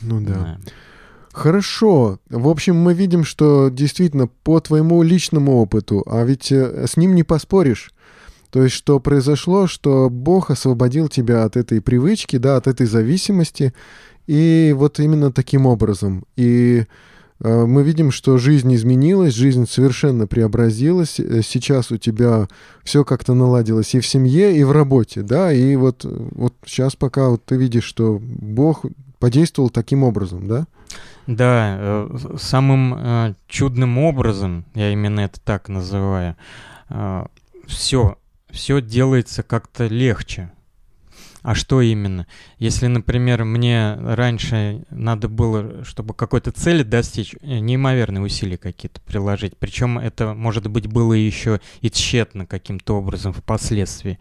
Ну 0.02 0.22
да. 0.22 0.34
да. 0.34 0.60
Хорошо. 1.34 2.20
В 2.30 2.48
общем, 2.48 2.76
мы 2.78 2.94
видим, 2.94 3.24
что 3.24 3.70
действительно 3.70 4.28
по 4.28 4.60
твоему 4.60 5.02
личному 5.02 5.58
опыту, 5.58 6.04
а 6.06 6.24
ведь 6.24 6.52
э, 6.52 6.86
с 6.88 6.96
ним 6.96 7.16
не 7.16 7.24
поспоришь. 7.24 7.92
То 8.52 8.64
есть, 8.64 8.76
что 8.76 9.00
произошло, 9.00 9.68
что 9.68 10.10
Бог 10.10 10.52
освободил 10.52 11.10
тебя 11.10 11.44
от 11.44 11.58
этой 11.58 11.82
привычки, 11.82 12.38
да, 12.38 12.56
от 12.56 12.68
этой 12.68 12.86
зависимости, 12.86 13.74
и 14.28 14.74
вот 14.78 15.00
именно 15.00 15.34
таким 15.34 15.66
образом. 15.66 16.24
И 16.38 16.86
мы 17.40 17.84
видим, 17.84 18.12
что 18.12 18.38
жизнь 18.38 18.74
изменилась, 18.74 19.34
жизнь 19.34 19.68
совершенно 19.70 20.26
преобразилась. 20.26 21.20
Э, 21.20 21.42
сейчас 21.44 21.92
у 21.92 21.98
тебя 21.98 22.48
все 22.84 23.04
как-то 23.04 23.34
наладилось 23.34 23.94
и 23.94 24.00
в 24.00 24.08
семье, 24.08 24.58
и 24.58 24.64
в 24.64 24.72
работе, 24.72 25.22
да, 25.22 25.52
и 25.52 25.76
вот, 25.76 26.06
вот 26.06 26.54
сейчас 26.66 26.96
пока 26.96 27.30
вот 27.30 27.44
ты 27.46 27.58
видишь, 27.58 27.84
что 27.84 28.20
Бог 28.22 28.86
подействовал 29.20 29.70
таким 29.70 30.04
образом, 30.04 30.48
да? 30.48 30.68
Да, 31.28 31.78
э, 31.80 32.18
самым 32.38 32.94
э, 32.96 33.34
чудным 33.48 33.98
образом, 33.98 34.66
я 34.74 34.92
именно 34.92 35.22
это 35.22 35.40
так 35.42 35.70
называю, 35.70 36.36
э, 36.90 37.26
все 37.68 38.18
все 38.56 38.82
делается 38.82 39.44
как-то 39.44 39.88
легче. 39.88 40.50
А 41.46 41.54
что 41.54 41.80
именно? 41.80 42.26
Если, 42.58 42.88
например, 42.88 43.46
мне 43.46 43.94
раньше 43.94 44.84
надо 44.90 45.30
было, 45.30 45.86
чтобы 45.86 46.16
какой-то 46.16 46.52
цели 46.52 46.82
достичь, 46.82 47.36
э, 47.40 47.60
неимоверные 47.60 48.24
усилия 48.24 48.58
какие-то 48.58 49.00
приложить. 49.02 49.56
Причем 49.56 50.00
это, 50.00 50.34
может 50.34 50.66
быть, 50.66 50.88
было 50.88 51.14
еще 51.14 51.62
и 51.82 51.92
тщетно 51.92 52.48
каким-то 52.48 52.98
образом 52.98 53.32
впоследствии. 53.32 54.18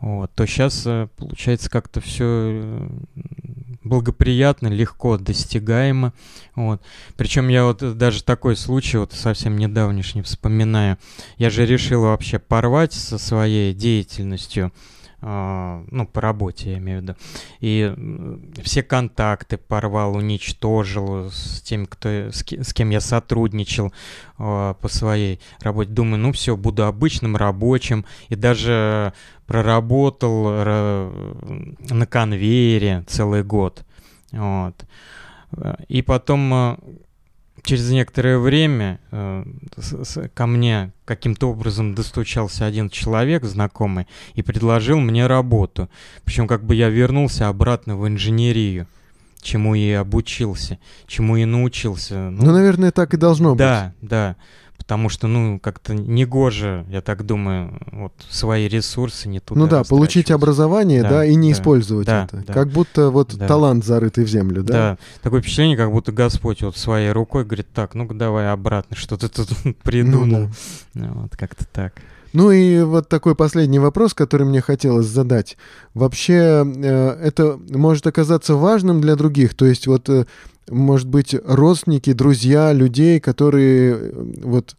Вот, 0.00 0.30
то 0.36 0.46
сейчас 0.46 0.84
э, 0.86 1.08
получается 1.16 1.68
как-то 1.68 2.00
все 2.00 2.24
э, 2.24 2.88
благоприятно, 3.82 4.68
легко 4.68 5.18
достигаемо. 5.18 6.12
Вот. 6.54 6.80
Причем 7.16 7.48
я 7.48 7.64
вот 7.64 7.98
даже 7.98 8.22
такой 8.22 8.54
случай 8.54 8.98
вот 8.98 9.12
совсем 9.12 9.58
недавнешний 9.58 10.22
вспоминаю. 10.22 10.98
Я 11.36 11.50
же 11.50 11.66
решил 11.66 12.02
вообще 12.02 12.38
порвать 12.38 12.92
со 12.92 13.18
своей 13.18 13.74
деятельностью 13.74 14.70
ну, 15.22 16.06
по 16.06 16.20
работе, 16.20 16.72
я 16.72 16.78
имею 16.78 17.00
в 17.00 17.02
виду. 17.02 17.14
И 17.60 17.94
все 18.62 18.82
контакты 18.82 19.58
порвал, 19.58 20.16
уничтожил 20.16 21.30
с 21.30 21.60
тем, 21.62 21.86
кто, 21.86 22.08
с, 22.08 22.42
с 22.42 22.72
кем 22.72 22.90
я 22.90 23.00
сотрудничал 23.00 23.92
э, 24.38 24.74
по 24.80 24.88
своей 24.88 25.40
работе. 25.60 25.90
Думаю, 25.90 26.20
ну 26.20 26.32
все, 26.32 26.56
буду 26.56 26.86
обычным 26.86 27.36
рабочим. 27.36 28.04
И 28.28 28.34
даже 28.34 29.12
проработал 29.46 30.44
на 30.50 32.06
конвейере 32.08 33.04
целый 33.06 33.42
год. 33.42 33.84
Вот. 34.32 34.84
И 35.88 36.02
потом 36.02 36.54
э, 36.54 36.76
через 37.62 37.90
некоторое 37.90 38.38
время 38.38 39.00
э, 39.10 39.44
с, 39.76 40.28
ко 40.34 40.46
мне 40.46 40.92
каким-то 41.04 41.50
образом 41.50 41.94
достучался 41.94 42.66
один 42.66 42.90
человек 42.90 43.44
знакомый 43.44 44.06
и 44.34 44.42
предложил 44.42 44.98
мне 45.00 45.26
работу. 45.26 45.88
Причем 46.24 46.46
как 46.46 46.64
бы 46.64 46.74
я 46.74 46.88
вернулся 46.88 47.48
обратно 47.48 47.96
в 47.96 48.06
инженерию, 48.06 48.86
чему 49.42 49.74
и 49.74 49.90
обучился, 49.90 50.78
чему 51.06 51.36
и 51.36 51.44
научился. 51.44 52.30
Ну, 52.30 52.46
ну 52.46 52.52
наверное, 52.52 52.90
так 52.90 53.14
и 53.14 53.16
должно 53.16 53.54
да, 53.54 53.94
быть. 54.00 54.08
Да, 54.08 54.18
да 54.18 54.36
потому 54.80 55.10
что, 55.10 55.26
ну, 55.26 55.60
как-то 55.60 55.94
негоже, 55.94 56.86
я 56.88 57.02
так 57.02 57.26
думаю, 57.26 57.78
вот 57.92 58.14
свои 58.30 58.66
ресурсы 58.66 59.28
не 59.28 59.38
туда 59.38 59.60
Ну 59.60 59.68
да, 59.68 59.84
получить 59.84 60.30
образование, 60.30 61.02
да, 61.02 61.10
да 61.10 61.24
и 61.26 61.34
не 61.34 61.52
да, 61.52 61.58
использовать 61.58 62.06
да, 62.06 62.24
это. 62.24 62.38
Да, 62.46 62.52
как 62.54 62.70
будто 62.70 63.10
вот 63.10 63.36
да. 63.36 63.46
талант 63.46 63.84
зарытый 63.84 64.24
в 64.24 64.28
землю, 64.28 64.62
да? 64.62 64.72
Да, 64.72 64.98
такое 65.22 65.42
впечатление, 65.42 65.76
как 65.76 65.92
будто 65.92 66.12
Господь 66.12 66.62
вот 66.62 66.78
своей 66.78 67.12
рукой 67.12 67.44
говорит, 67.44 67.68
так, 67.74 67.94
ну-ка 67.94 68.14
давай 68.14 68.50
обратно, 68.50 68.96
что 68.96 69.18
ты 69.18 69.28
тут 69.28 69.50
придумал. 69.82 70.26
Ну, 70.26 70.50
да. 70.94 71.06
Ну, 71.06 71.22
вот 71.22 71.36
как-то 71.36 71.66
так. 71.66 71.92
Ну 72.32 72.50
и 72.50 72.80
вот 72.82 73.08
такой 73.08 73.34
последний 73.34 73.78
вопрос, 73.78 74.14
который 74.14 74.46
мне 74.46 74.60
хотелось 74.60 75.06
задать. 75.06 75.56
Вообще 75.94 76.64
э, 76.64 77.08
это 77.22 77.58
может 77.68 78.06
оказаться 78.06 78.54
важным 78.54 79.00
для 79.00 79.16
других, 79.16 79.54
то 79.54 79.66
есть 79.66 79.86
вот 79.86 80.08
э, 80.08 80.26
может 80.70 81.08
быть, 81.08 81.34
родственники, 81.44 82.12
друзья 82.12 82.72
людей, 82.72 83.20
которые 83.20 83.94
э, 83.94 84.24
вот 84.42 84.76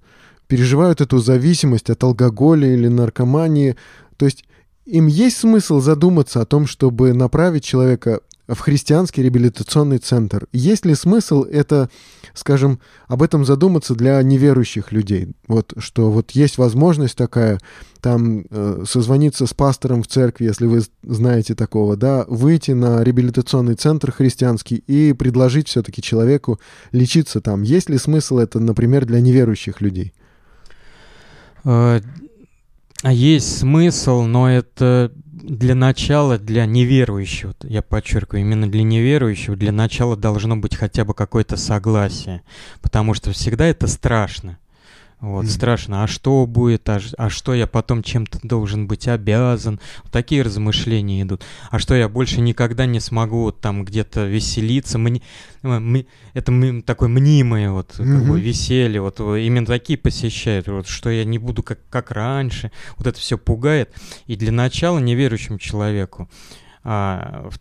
переживают 0.47 1.01
эту 1.01 1.19
зависимость 1.19 1.89
от 1.89 2.03
алкоголя 2.03 2.73
или 2.73 2.87
наркомании. 2.87 3.75
То 4.17 4.25
есть 4.25 4.45
им 4.85 5.07
есть 5.07 5.37
смысл 5.37 5.79
задуматься 5.79 6.41
о 6.41 6.45
том, 6.45 6.67
чтобы 6.67 7.13
направить 7.13 7.63
человека 7.63 8.21
в 8.53 8.59
христианский 8.59 9.23
реабилитационный 9.23 9.97
центр. 9.97 10.47
Есть 10.51 10.85
ли 10.85 10.95
смысл 10.95 11.43
это, 11.43 11.89
скажем, 12.33 12.79
об 13.07 13.23
этом 13.23 13.45
задуматься 13.45 13.95
для 13.95 14.21
неверующих 14.21 14.91
людей? 14.91 15.29
Вот 15.47 15.73
что 15.77 16.11
вот 16.11 16.31
есть 16.31 16.57
возможность 16.57 17.15
такая, 17.15 17.59
там 18.01 18.45
э, 18.49 18.83
созвониться 18.87 19.45
с 19.45 19.53
пастором 19.53 20.03
в 20.03 20.07
церкви, 20.07 20.45
если 20.45 20.65
вы 20.65 20.81
знаете 21.03 21.55
такого, 21.55 21.95
да, 21.95 22.25
выйти 22.27 22.71
на 22.71 23.03
реабилитационный 23.03 23.75
центр 23.75 24.11
христианский 24.11 24.75
и 24.75 25.13
предложить 25.13 25.67
все-таки 25.67 26.01
человеку 26.01 26.59
лечиться 26.91 27.41
там. 27.41 27.61
Есть 27.61 27.89
ли 27.89 27.97
смысл 27.97 28.39
это, 28.39 28.59
например, 28.59 29.05
для 29.05 29.21
неверующих 29.21 29.81
людей? 29.81 30.13
А, 31.63 32.01
есть 33.03 33.59
смысл, 33.59 34.23
но 34.23 34.49
это 34.51 35.11
для 35.41 35.75
начала, 35.75 36.37
для 36.37 36.65
неверующего, 36.65 37.53
я 37.63 37.81
подчеркиваю, 37.81 38.41
именно 38.41 38.69
для 38.69 38.83
неверующего, 38.83 39.55
для 39.55 39.71
начала 39.71 40.15
должно 40.15 40.57
быть 40.57 40.75
хотя 40.75 41.05
бы 41.05 41.13
какое-то 41.13 41.57
согласие, 41.57 42.41
потому 42.81 43.13
что 43.13 43.31
всегда 43.31 43.65
это 43.65 43.87
страшно. 43.87 44.57
Вот, 45.21 45.45
mm-hmm. 45.45 45.49
страшно. 45.49 46.03
А 46.03 46.07
что 46.07 46.47
будет? 46.47 46.89
А, 46.89 46.99
а 47.17 47.29
что 47.29 47.53
я 47.53 47.67
потом 47.67 48.01
чем-то 48.01 48.39
должен 48.41 48.87
быть 48.87 49.07
обязан? 49.07 49.79
Вот 50.03 50.11
такие 50.11 50.41
размышления 50.41 51.21
идут. 51.21 51.43
А 51.69 51.77
что 51.77 51.93
я 51.93 52.09
больше 52.09 52.41
никогда 52.41 52.87
не 52.87 52.99
смогу 52.99 53.43
вот, 53.43 53.61
там 53.61 53.85
где-то 53.85 54.25
веселиться? 54.25 54.97
Мне, 54.97 55.21
мы, 55.61 56.07
это 56.33 56.51
мы, 56.51 56.81
такое 56.81 57.07
мнимое 57.07 57.71
вот 57.71 57.91
mm-hmm. 57.91 58.17
как 58.17 58.27
бы, 58.27 58.41
веселье. 58.41 59.01
Вот, 59.01 59.19
именно 59.19 59.67
такие 59.67 59.99
посещают. 59.99 60.67
Вот, 60.67 60.87
что 60.87 61.11
я 61.11 61.23
не 61.23 61.37
буду 61.37 61.61
как, 61.61 61.79
как 61.91 62.09
раньше. 62.09 62.71
Вот 62.97 63.05
это 63.05 63.19
все 63.19 63.37
пугает. 63.37 63.93
И 64.25 64.35
для 64.35 64.51
начала 64.51 64.97
неверующему 64.97 65.59
человеку 65.59 66.27
а, 66.83 67.47
в, 67.49 67.59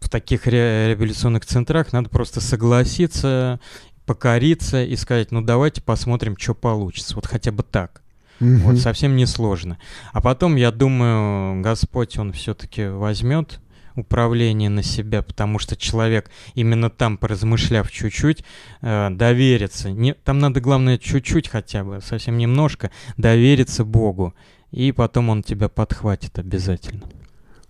в 0.00 0.08
таких 0.08 0.46
реабилитационных 0.46 1.44
центрах 1.44 1.92
надо 1.92 2.08
просто 2.08 2.40
согласиться 2.40 3.60
покориться 4.10 4.82
и 4.82 4.96
сказать, 4.96 5.30
ну 5.30 5.40
давайте 5.40 5.80
посмотрим, 5.80 6.36
что 6.36 6.52
получится. 6.52 7.14
Вот 7.14 7.26
хотя 7.26 7.52
бы 7.52 7.62
так. 7.62 8.02
Mm-hmm. 8.40 8.56
Вот 8.56 8.78
совсем 8.78 9.14
несложно. 9.14 9.78
А 10.12 10.20
потом, 10.20 10.56
я 10.56 10.72
думаю, 10.72 11.62
Господь, 11.62 12.18
Он 12.18 12.32
все-таки 12.32 12.88
возьмет 12.88 13.60
управление 13.94 14.68
на 14.68 14.82
себя, 14.82 15.22
потому 15.22 15.60
что 15.60 15.76
человек, 15.76 16.28
именно 16.56 16.90
там, 16.90 17.18
поразмышляв 17.18 17.88
чуть-чуть, 17.88 18.42
э, 18.82 19.10
доверится. 19.10 19.92
Не, 19.92 20.14
там 20.14 20.40
надо, 20.40 20.60
главное, 20.60 20.98
чуть-чуть 20.98 21.46
хотя 21.46 21.84
бы, 21.84 22.00
совсем 22.04 22.36
немножко, 22.36 22.90
довериться 23.16 23.84
Богу. 23.84 24.34
И 24.72 24.90
потом 24.90 25.28
Он 25.28 25.44
тебя 25.44 25.68
подхватит 25.68 26.36
обязательно. 26.36 27.02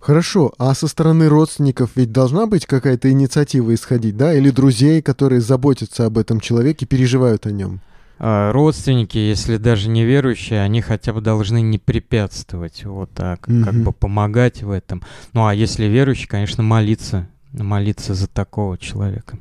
Хорошо, 0.01 0.51
а 0.57 0.73
со 0.73 0.87
стороны 0.87 1.29
родственников 1.29 1.91
ведь 1.95 2.11
должна 2.11 2.47
быть 2.47 2.65
какая-то 2.65 3.11
инициатива 3.11 3.73
исходить, 3.73 4.17
да? 4.17 4.33
Или 4.33 4.49
друзей, 4.49 5.03
которые 5.03 5.41
заботятся 5.41 6.07
об 6.07 6.17
этом 6.17 6.39
человеке, 6.39 6.87
переживают 6.87 7.45
о 7.45 7.51
нем? 7.51 7.81
А, 8.17 8.51
родственники, 8.51 9.19
если 9.19 9.57
даже 9.57 9.89
не 9.89 10.03
верующие, 10.03 10.61
они 10.61 10.81
хотя 10.81 11.13
бы 11.13 11.21
должны 11.21 11.61
не 11.61 11.77
препятствовать, 11.77 12.83
вот 12.83 13.11
так, 13.11 13.47
mm-hmm. 13.47 13.63
как 13.63 13.73
бы 13.75 13.91
помогать 13.91 14.63
в 14.63 14.71
этом. 14.71 15.03
Ну 15.33 15.45
а 15.45 15.53
если 15.53 15.85
верующий, 15.85 16.27
конечно, 16.27 16.63
молиться, 16.63 17.27
молиться 17.51 18.15
за 18.15 18.27
такого 18.27 18.79
человека. 18.79 19.37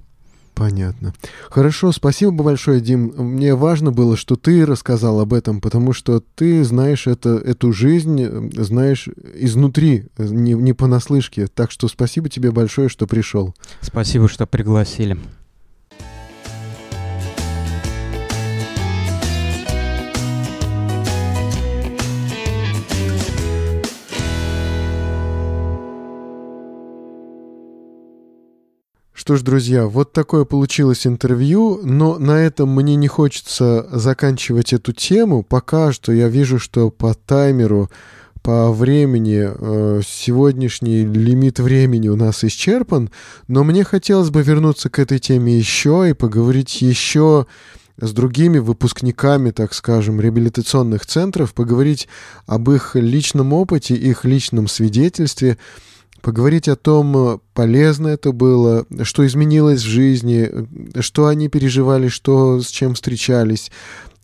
Понятно. 0.60 1.14
Хорошо, 1.48 1.90
спасибо 1.90 2.32
большое, 2.32 2.82
Дим. 2.82 3.14
Мне 3.16 3.54
важно 3.54 3.92
было, 3.92 4.14
что 4.14 4.36
ты 4.36 4.66
рассказал 4.66 5.18
об 5.20 5.32
этом, 5.32 5.62
потому 5.62 5.94
что 5.94 6.22
ты 6.34 6.62
знаешь 6.64 7.06
это, 7.06 7.30
эту 7.30 7.72
жизнь, 7.72 8.52
знаешь 8.52 9.08
изнутри, 9.34 10.08
не, 10.18 10.52
не 10.52 10.74
понаслышке. 10.74 11.46
Так 11.46 11.70
что 11.70 11.88
спасибо 11.88 12.28
тебе 12.28 12.50
большое, 12.50 12.90
что 12.90 13.06
пришел. 13.06 13.54
Спасибо, 13.80 14.28
что 14.28 14.46
пригласили. 14.46 15.16
Что 29.20 29.36
ж, 29.36 29.42
друзья, 29.42 29.86
вот 29.86 30.14
такое 30.14 30.46
получилось 30.46 31.06
интервью, 31.06 31.78
но 31.82 32.18
на 32.18 32.40
этом 32.40 32.74
мне 32.74 32.96
не 32.96 33.06
хочется 33.06 33.86
заканчивать 33.92 34.72
эту 34.72 34.94
тему. 34.94 35.42
Пока 35.42 35.92
что 35.92 36.10
я 36.10 36.28
вижу, 36.28 36.58
что 36.58 36.88
по 36.88 37.12
таймеру, 37.12 37.90
по 38.40 38.72
времени, 38.72 39.46
э, 39.46 40.00
сегодняшний 40.08 41.04
лимит 41.04 41.58
времени 41.58 42.08
у 42.08 42.16
нас 42.16 42.44
исчерпан, 42.44 43.10
но 43.46 43.62
мне 43.62 43.84
хотелось 43.84 44.30
бы 44.30 44.40
вернуться 44.40 44.88
к 44.88 44.98
этой 44.98 45.18
теме 45.18 45.54
еще 45.54 46.06
и 46.08 46.14
поговорить 46.14 46.80
еще 46.80 47.46
с 48.00 48.12
другими 48.12 48.56
выпускниками, 48.56 49.50
так 49.50 49.74
скажем, 49.74 50.18
реабилитационных 50.18 51.04
центров, 51.04 51.52
поговорить 51.52 52.08
об 52.46 52.70
их 52.70 52.96
личном 52.96 53.52
опыте, 53.52 53.94
их 53.94 54.24
личном 54.24 54.66
свидетельстве, 54.66 55.58
поговорить 56.20 56.68
о 56.68 56.76
том, 56.76 57.40
полезно 57.54 58.08
это 58.08 58.32
было, 58.32 58.86
что 59.02 59.26
изменилось 59.26 59.82
в 59.82 59.88
жизни, 59.88 60.50
что 61.00 61.26
они 61.26 61.48
переживали, 61.48 62.08
что 62.08 62.60
с 62.60 62.68
чем 62.68 62.94
встречались, 62.94 63.70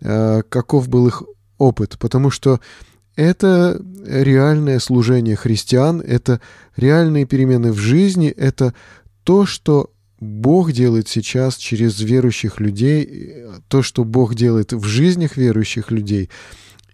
э, 0.01 0.43
каков 0.49 0.89
был 0.89 1.09
их 1.09 1.23
опыт, 1.59 1.99
потому 1.99 2.31
что 2.31 2.61
это 3.17 3.81
реальное 4.07 4.79
служение 4.79 5.37
христиан, 5.37 6.01
это 6.01 6.41
реальные 6.77 7.25
перемены 7.25 7.73
в 7.73 7.79
жизни, 7.79 8.29
это 8.29 8.75
то, 9.25 9.47
что 9.47 9.91
Бог 10.21 10.73
делает 10.73 11.09
сейчас 11.09 11.57
через 11.57 12.01
верующих 12.01 12.61
людей, 12.61 13.45
то, 13.69 13.83
что 13.83 14.05
Бог 14.05 14.35
делает 14.35 14.73
в 14.73 14.85
жизнях 14.85 15.37
верующих 15.37 15.91
людей, 15.91 16.31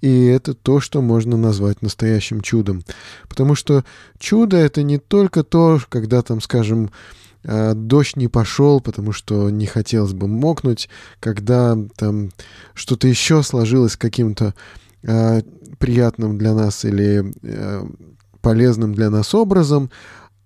и 0.03 0.25
это 0.27 0.53
то, 0.53 0.81
что 0.81 1.01
можно 1.01 1.37
назвать 1.37 1.81
настоящим 1.81 2.43
чудом. 2.43 2.83
Потому 3.29 3.55
что 3.55 3.85
чудо— 4.19 4.57
это 4.59 4.83
не 4.83 4.99
только 4.99 5.45
то, 5.45 5.81
когда 5.89 6.23
там, 6.23 6.41
скажем, 6.41 6.91
а, 7.45 7.75
дождь 7.75 8.17
не 8.17 8.29
пошел, 8.29 8.81
потому 8.81 9.13
что 9.13 9.49
не 9.49 9.67
хотелось 9.67 10.13
бы 10.13 10.27
мокнуть, 10.27 10.89
когда 11.21 11.79
там 11.97 12.31
что-то 12.75 13.07
еще 13.09 13.43
сложилось 13.43 13.97
каким-то 13.97 14.55
э, 15.03 15.43
приятным 15.79 16.37
для 16.37 16.55
нас 16.55 16.85
или 16.85 17.33
э, 17.43 17.85
полезным 18.41 18.95
для 18.95 19.09
нас 19.09 19.35
образом, 19.35 19.91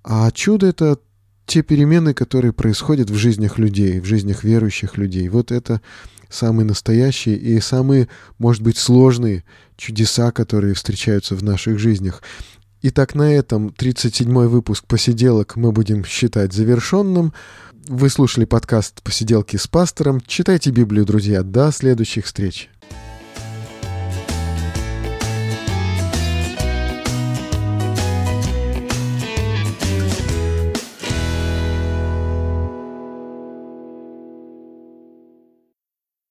а 0.04 0.30
чудо— 0.30 0.66
это 0.68 0.98
те 1.46 1.62
перемены, 1.62 2.12
которые 2.12 2.52
происходят 2.52 3.08
в 3.08 3.14
жизнях 3.14 3.58
людей, 3.58 4.00
в 4.00 4.04
жизнях 4.04 4.44
верующих 4.44 4.98
людей. 4.98 5.28
Вот 5.28 5.52
это 5.52 5.80
самые 6.28 6.66
настоящие 6.66 7.36
и 7.36 7.60
самые, 7.60 8.08
может 8.38 8.62
быть, 8.62 8.78
сложные 8.78 9.44
чудеса, 9.76 10.32
которые 10.32 10.74
встречаются 10.74 11.34
в 11.34 11.42
наших 11.42 11.78
жизнях. 11.78 12.22
Итак, 12.82 13.14
на 13.14 13.34
этом 13.34 13.68
37-й 13.68 14.48
выпуск 14.48 14.84
«Посиделок» 14.86 15.56
мы 15.56 15.72
будем 15.72 16.04
считать 16.04 16.52
завершенным. 16.52 17.32
Вы 17.88 18.10
слушали 18.10 18.44
подкаст 18.44 19.02
«Посиделки 19.02 19.56
с 19.56 19.66
пастором». 19.66 20.20
Читайте 20.20 20.70
Библию, 20.70 21.04
друзья. 21.04 21.42
До 21.42 21.70
следующих 21.72 22.26
встреч. 22.26 22.70